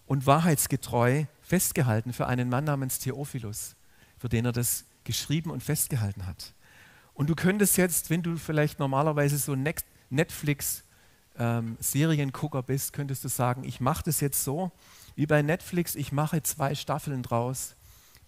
und 0.06 0.26
wahrheitsgetreu 0.26 1.24
festgehalten 1.42 2.12
für 2.12 2.26
einen 2.26 2.48
Mann 2.48 2.64
namens 2.64 2.98
Theophilus, 2.98 3.76
für 4.18 4.28
den 4.28 4.44
er 4.44 4.52
das 4.52 4.84
geschrieben 5.04 5.50
und 5.50 5.62
festgehalten 5.62 6.26
hat. 6.26 6.54
Und 7.14 7.28
du 7.28 7.34
könntest 7.34 7.76
jetzt, 7.76 8.08
wenn 8.08 8.22
du 8.22 8.36
vielleicht 8.36 8.78
normalerweise 8.78 9.36
so 9.36 9.54
Netflix 9.54 10.84
ähm, 11.38 11.76
bist, 12.66 12.92
könntest 12.92 13.24
du 13.24 13.28
sagen, 13.28 13.64
ich 13.64 13.80
mache 13.80 14.04
das 14.04 14.20
jetzt 14.20 14.44
so 14.44 14.72
wie 15.14 15.26
bei 15.26 15.42
Netflix, 15.42 15.94
ich 15.94 16.12
mache 16.12 16.42
zwei 16.42 16.74
Staffeln 16.74 17.22
draus. 17.22 17.74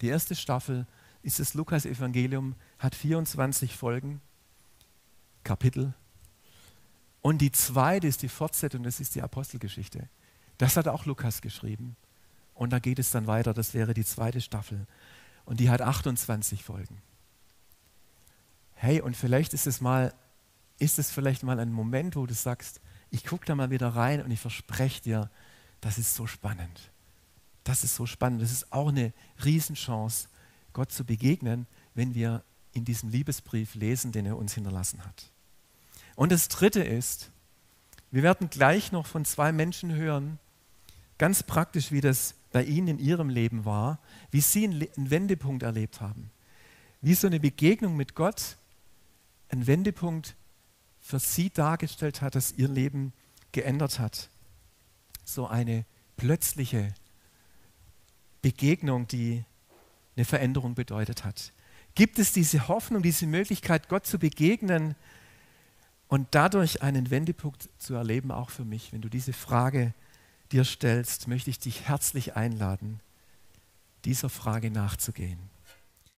Die 0.01 0.07
erste 0.07 0.35
Staffel 0.35 0.85
ist 1.25 1.39
das 1.39 1.55
Lukas-Evangelium, 1.55 2.55
hat 2.77 2.93
24 2.93 3.75
Folgen, 3.75 4.21
Kapitel. 5.43 5.95
Und 7.21 7.39
die 7.39 7.51
zweite 7.51 8.05
ist 8.05 8.21
die 8.21 8.29
Fortsetzung, 8.29 8.83
das 8.83 8.99
ist 8.99 9.15
die 9.15 9.23
Apostelgeschichte. 9.23 10.07
Das 10.59 10.77
hat 10.77 10.87
auch 10.87 11.05
Lukas 11.05 11.41
geschrieben. 11.41 11.95
Und 12.53 12.71
da 12.71 12.77
geht 12.77 12.99
es 12.99 13.09
dann 13.09 13.25
weiter, 13.25 13.55
das 13.55 13.73
wäre 13.73 13.95
die 13.95 14.05
zweite 14.05 14.39
Staffel. 14.39 14.85
Und 15.45 15.59
die 15.59 15.71
hat 15.71 15.81
28 15.81 16.63
Folgen. 16.63 17.01
Hey, 18.75 19.01
und 19.01 19.17
vielleicht 19.17 19.55
ist 19.55 19.65
es 19.65 19.81
mal, 19.81 20.13
ist 20.77 20.99
es 20.99 21.09
vielleicht 21.09 21.41
mal 21.41 21.59
ein 21.59 21.71
Moment, 21.71 22.15
wo 22.15 22.27
du 22.27 22.35
sagst, 22.35 22.81
ich 23.09 23.25
gucke 23.25 23.47
da 23.47 23.55
mal 23.55 23.71
wieder 23.71 23.89
rein 23.89 24.21
und 24.21 24.29
ich 24.29 24.39
verspreche 24.39 25.01
dir, 25.01 25.31
das 25.81 25.97
ist 25.97 26.13
so 26.13 26.27
spannend. 26.27 26.91
Das 27.63 27.83
ist 27.83 27.95
so 27.95 28.05
spannend. 28.05 28.43
Das 28.43 28.51
ist 28.51 28.71
auch 28.71 28.89
eine 28.89 29.11
Riesenchance, 29.43 30.27
Gott 30.75 30.91
zu 30.91 31.05
begegnen, 31.05 31.65
wenn 31.93 32.13
wir 32.13 32.43
in 32.73 32.83
diesem 32.83 33.09
Liebesbrief 33.09 33.73
lesen, 33.75 34.11
den 34.11 34.25
er 34.25 34.37
uns 34.37 34.53
hinterlassen 34.53 35.03
hat. 35.05 35.31
Und 36.15 36.31
das 36.33 36.49
Dritte 36.49 36.83
ist, 36.83 37.31
wir 38.11 38.21
werden 38.21 38.49
gleich 38.49 38.91
noch 38.91 39.07
von 39.07 39.23
zwei 39.23 39.53
Menschen 39.53 39.95
hören, 39.95 40.37
ganz 41.17 41.43
praktisch, 41.43 41.91
wie 41.91 42.01
das 42.01 42.35
bei 42.51 42.63
ihnen 42.63 42.87
in 42.89 42.99
ihrem 42.99 43.29
Leben 43.29 43.63
war, 43.63 43.99
wie 44.31 44.41
sie 44.41 44.65
einen 44.65 45.09
Wendepunkt 45.09 45.63
erlebt 45.63 46.01
haben, 46.01 46.29
wie 47.01 47.15
so 47.15 47.27
eine 47.27 47.39
Begegnung 47.39 47.95
mit 47.95 48.13
Gott 48.13 48.57
ein 49.49 49.67
Wendepunkt 49.67 50.35
für 50.99 51.19
sie 51.19 51.49
dargestellt 51.51 52.21
hat, 52.21 52.35
das 52.35 52.51
ihr 52.51 52.67
Leben 52.67 53.13
geändert 53.53 53.99
hat. 53.99 54.29
So 55.23 55.47
eine 55.47 55.85
plötzliche 56.17 56.93
Begegnung, 58.41 59.07
die 59.07 59.45
eine 60.15 60.25
Veränderung 60.25 60.75
bedeutet 60.75 61.23
hat. 61.23 61.51
Gibt 61.95 62.19
es 62.19 62.33
diese 62.33 62.67
Hoffnung, 62.67 63.01
diese 63.01 63.25
Möglichkeit, 63.27 63.87
Gott 63.87 64.05
zu 64.05 64.19
begegnen 64.19 64.95
und 66.07 66.27
dadurch 66.31 66.81
einen 66.81 67.09
Wendepunkt 67.09 67.69
zu 67.77 67.95
erleben, 67.95 68.31
auch 68.31 68.49
für 68.49 68.65
mich? 68.65 68.91
Wenn 68.93 69.01
du 69.01 69.09
diese 69.09 69.33
Frage 69.33 69.93
dir 70.51 70.63
stellst, 70.63 71.27
möchte 71.27 71.49
ich 71.49 71.59
dich 71.59 71.87
herzlich 71.87 72.35
einladen, 72.35 72.99
dieser 74.03 74.29
Frage 74.29 74.71
nachzugehen. 74.71 75.39